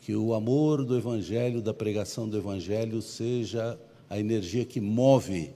Que 0.00 0.16
o 0.16 0.32
amor 0.32 0.82
do 0.82 0.96
Evangelho, 0.96 1.60
da 1.60 1.74
pregação 1.74 2.26
do 2.26 2.38
Evangelho, 2.38 3.02
seja 3.02 3.78
a 4.08 4.18
energia 4.18 4.64
que 4.64 4.80
move 4.80 5.52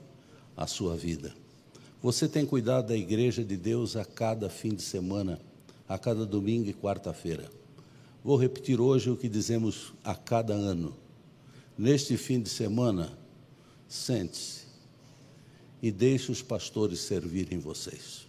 a 0.55 0.67
sua 0.67 0.95
vida. 0.95 1.33
Você 1.99 2.27
tem 2.27 2.45
cuidado 2.45 2.89
da 2.89 2.95
igreja 2.95 3.43
de 3.43 3.57
Deus 3.57 3.95
a 3.95 4.05
cada 4.05 4.51
fim 4.51 4.75
de 4.75 4.83
semana, 4.83 5.41
a 5.89 5.97
cada 5.97 6.27
domingo 6.27 6.69
e 6.69 6.75
quarta-feira. 6.75 7.49
Vou 8.23 8.37
repetir 8.37 8.79
hoje 8.79 9.09
o 9.09 9.17
que 9.17 9.27
dizemos 9.27 9.93
a 10.03 10.13
cada 10.13 10.53
ano. 10.53 10.95
Neste 11.75 12.17
fim 12.17 12.39
de 12.39 12.49
semana, 12.49 13.17
sente-se 13.87 14.67
e 15.81 15.91
deixe 15.91 16.31
os 16.31 16.43
pastores 16.43 16.99
servirem 16.99 17.57
vocês. 17.57 18.27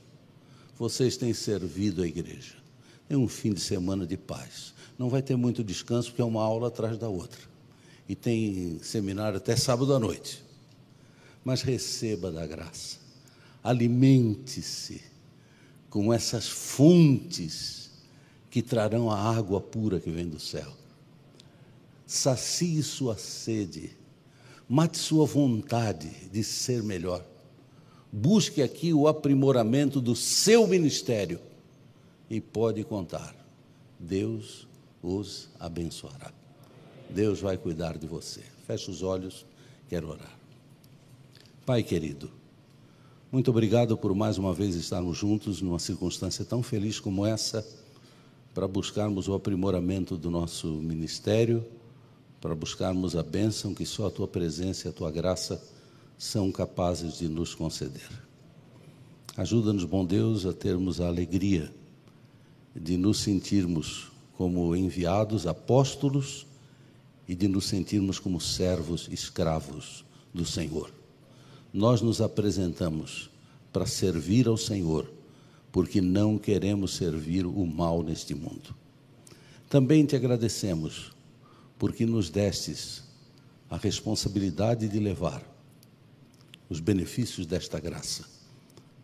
Vocês 0.78 1.18
têm 1.18 1.34
servido 1.34 2.02
a 2.02 2.06
igreja. 2.06 2.61
É 3.12 3.16
um 3.16 3.28
fim 3.28 3.52
de 3.52 3.60
semana 3.60 4.06
de 4.06 4.16
paz. 4.16 4.72
Não 4.98 5.10
vai 5.10 5.20
ter 5.20 5.36
muito 5.36 5.62
descanso, 5.62 6.08
porque 6.08 6.22
é 6.22 6.24
uma 6.24 6.42
aula 6.42 6.68
atrás 6.68 6.96
da 6.96 7.10
outra. 7.10 7.42
E 8.08 8.14
tem 8.14 8.80
seminário 8.82 9.36
até 9.36 9.54
sábado 9.54 9.94
à 9.94 9.98
noite. 9.98 10.42
Mas 11.44 11.60
receba 11.60 12.32
da 12.32 12.46
graça. 12.46 12.96
Alimente-se 13.62 15.02
com 15.90 16.10
essas 16.10 16.48
fontes 16.48 17.90
que 18.48 18.62
trarão 18.62 19.10
a 19.10 19.18
água 19.18 19.60
pura 19.60 20.00
que 20.00 20.10
vem 20.10 20.26
do 20.26 20.40
céu. 20.40 20.72
Sacie 22.06 22.82
sua 22.82 23.18
sede, 23.18 23.90
mate 24.66 24.96
sua 24.96 25.26
vontade 25.26 26.08
de 26.32 26.42
ser 26.42 26.82
melhor. 26.82 27.22
Busque 28.10 28.62
aqui 28.62 28.94
o 28.94 29.06
aprimoramento 29.06 30.00
do 30.00 30.16
seu 30.16 30.66
ministério 30.66 31.51
e 32.28 32.40
pode 32.40 32.84
contar. 32.84 33.34
Deus 33.98 34.66
os 35.02 35.48
abençoará. 35.58 36.32
Deus 37.10 37.40
vai 37.40 37.56
cuidar 37.56 37.98
de 37.98 38.06
você. 38.06 38.42
Feche 38.66 38.90
os 38.90 39.02
olhos, 39.02 39.44
quero 39.88 40.08
orar. 40.08 40.38
Pai 41.66 41.82
querido, 41.82 42.30
muito 43.30 43.50
obrigado 43.50 43.96
por 43.96 44.14
mais 44.14 44.38
uma 44.38 44.52
vez 44.52 44.74
estarmos 44.74 45.16
juntos 45.16 45.60
numa 45.62 45.78
circunstância 45.78 46.44
tão 46.44 46.62
feliz 46.62 46.98
como 46.98 47.24
essa 47.24 47.66
para 48.54 48.68
buscarmos 48.68 49.28
o 49.28 49.34
aprimoramento 49.34 50.16
do 50.16 50.30
nosso 50.30 50.66
ministério, 50.66 51.64
para 52.40 52.54
buscarmos 52.54 53.16
a 53.16 53.22
bênção 53.22 53.72
que 53.72 53.86
só 53.86 54.08
a 54.08 54.10
tua 54.10 54.28
presença 54.28 54.86
e 54.86 54.90
a 54.90 54.92
tua 54.92 55.10
graça 55.10 55.62
são 56.18 56.52
capazes 56.52 57.18
de 57.18 57.28
nos 57.28 57.54
conceder. 57.54 58.08
Ajuda-nos, 59.36 59.84
bom 59.84 60.04
Deus, 60.04 60.44
a 60.44 60.52
termos 60.52 61.00
a 61.00 61.06
alegria 61.06 61.72
de 62.74 62.96
nos 62.96 63.18
sentirmos 63.18 64.10
como 64.36 64.74
enviados, 64.74 65.46
apóstolos 65.46 66.46
e 67.28 67.34
de 67.34 67.48
nos 67.48 67.66
sentirmos 67.66 68.18
como 68.18 68.40
servos, 68.40 69.08
escravos 69.10 70.04
do 70.32 70.44
Senhor. 70.44 70.90
Nós 71.72 72.02
nos 72.02 72.20
apresentamos 72.20 73.30
para 73.72 73.86
servir 73.86 74.46
ao 74.46 74.56
Senhor 74.56 75.10
porque 75.72 76.02
não 76.02 76.36
queremos 76.36 76.94
servir 76.94 77.46
o 77.46 77.66
mal 77.66 78.02
neste 78.02 78.34
mundo. 78.34 78.74
Também 79.70 80.04
te 80.04 80.14
agradecemos, 80.14 81.12
porque 81.78 82.04
nos 82.04 82.28
destes 82.28 83.02
a 83.70 83.78
responsabilidade 83.78 84.86
de 84.86 84.98
levar 84.98 85.42
os 86.68 86.78
benefícios 86.78 87.46
desta 87.46 87.80
graça 87.80 88.24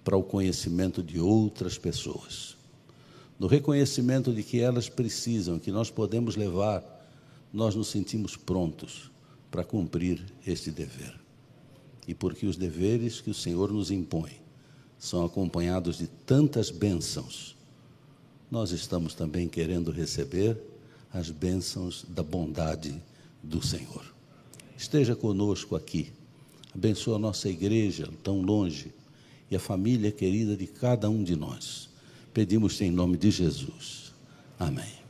para 0.04 0.16
o 0.16 0.22
conhecimento 0.22 1.02
de 1.02 1.18
outras 1.18 1.78
pessoas. 1.78 2.57
No 3.38 3.46
reconhecimento 3.46 4.32
de 4.32 4.42
que 4.42 4.60
elas 4.60 4.88
precisam, 4.88 5.58
que 5.58 5.70
nós 5.70 5.90
podemos 5.90 6.34
levar, 6.34 6.82
nós 7.52 7.74
nos 7.74 7.88
sentimos 7.88 8.36
prontos 8.36 9.10
para 9.50 9.64
cumprir 9.64 10.24
este 10.46 10.70
dever. 10.70 11.14
E 12.06 12.14
porque 12.14 12.46
os 12.46 12.56
deveres 12.56 13.20
que 13.20 13.30
o 13.30 13.34
Senhor 13.34 13.72
nos 13.72 13.90
impõe 13.90 14.32
são 14.98 15.24
acompanhados 15.24 15.98
de 15.98 16.08
tantas 16.08 16.70
bênçãos, 16.70 17.56
nós 18.50 18.72
estamos 18.72 19.14
também 19.14 19.48
querendo 19.48 19.90
receber 19.90 20.58
as 21.12 21.30
bênçãos 21.30 22.04
da 22.08 22.22
bondade 22.22 23.00
do 23.42 23.64
Senhor. 23.64 24.04
Esteja 24.76 25.14
conosco 25.14 25.76
aqui, 25.76 26.12
abençoa 26.74 27.16
a 27.16 27.18
nossa 27.18 27.48
igreja 27.48 28.08
tão 28.22 28.40
longe 28.40 28.92
e 29.50 29.56
a 29.56 29.60
família 29.60 30.10
querida 30.10 30.56
de 30.56 30.66
cada 30.66 31.08
um 31.08 31.22
de 31.22 31.36
nós. 31.36 31.87
Pedimos 32.38 32.80
em 32.80 32.92
nome 32.92 33.16
de 33.16 33.32
Jesus. 33.32 34.14
Amém. 34.60 35.07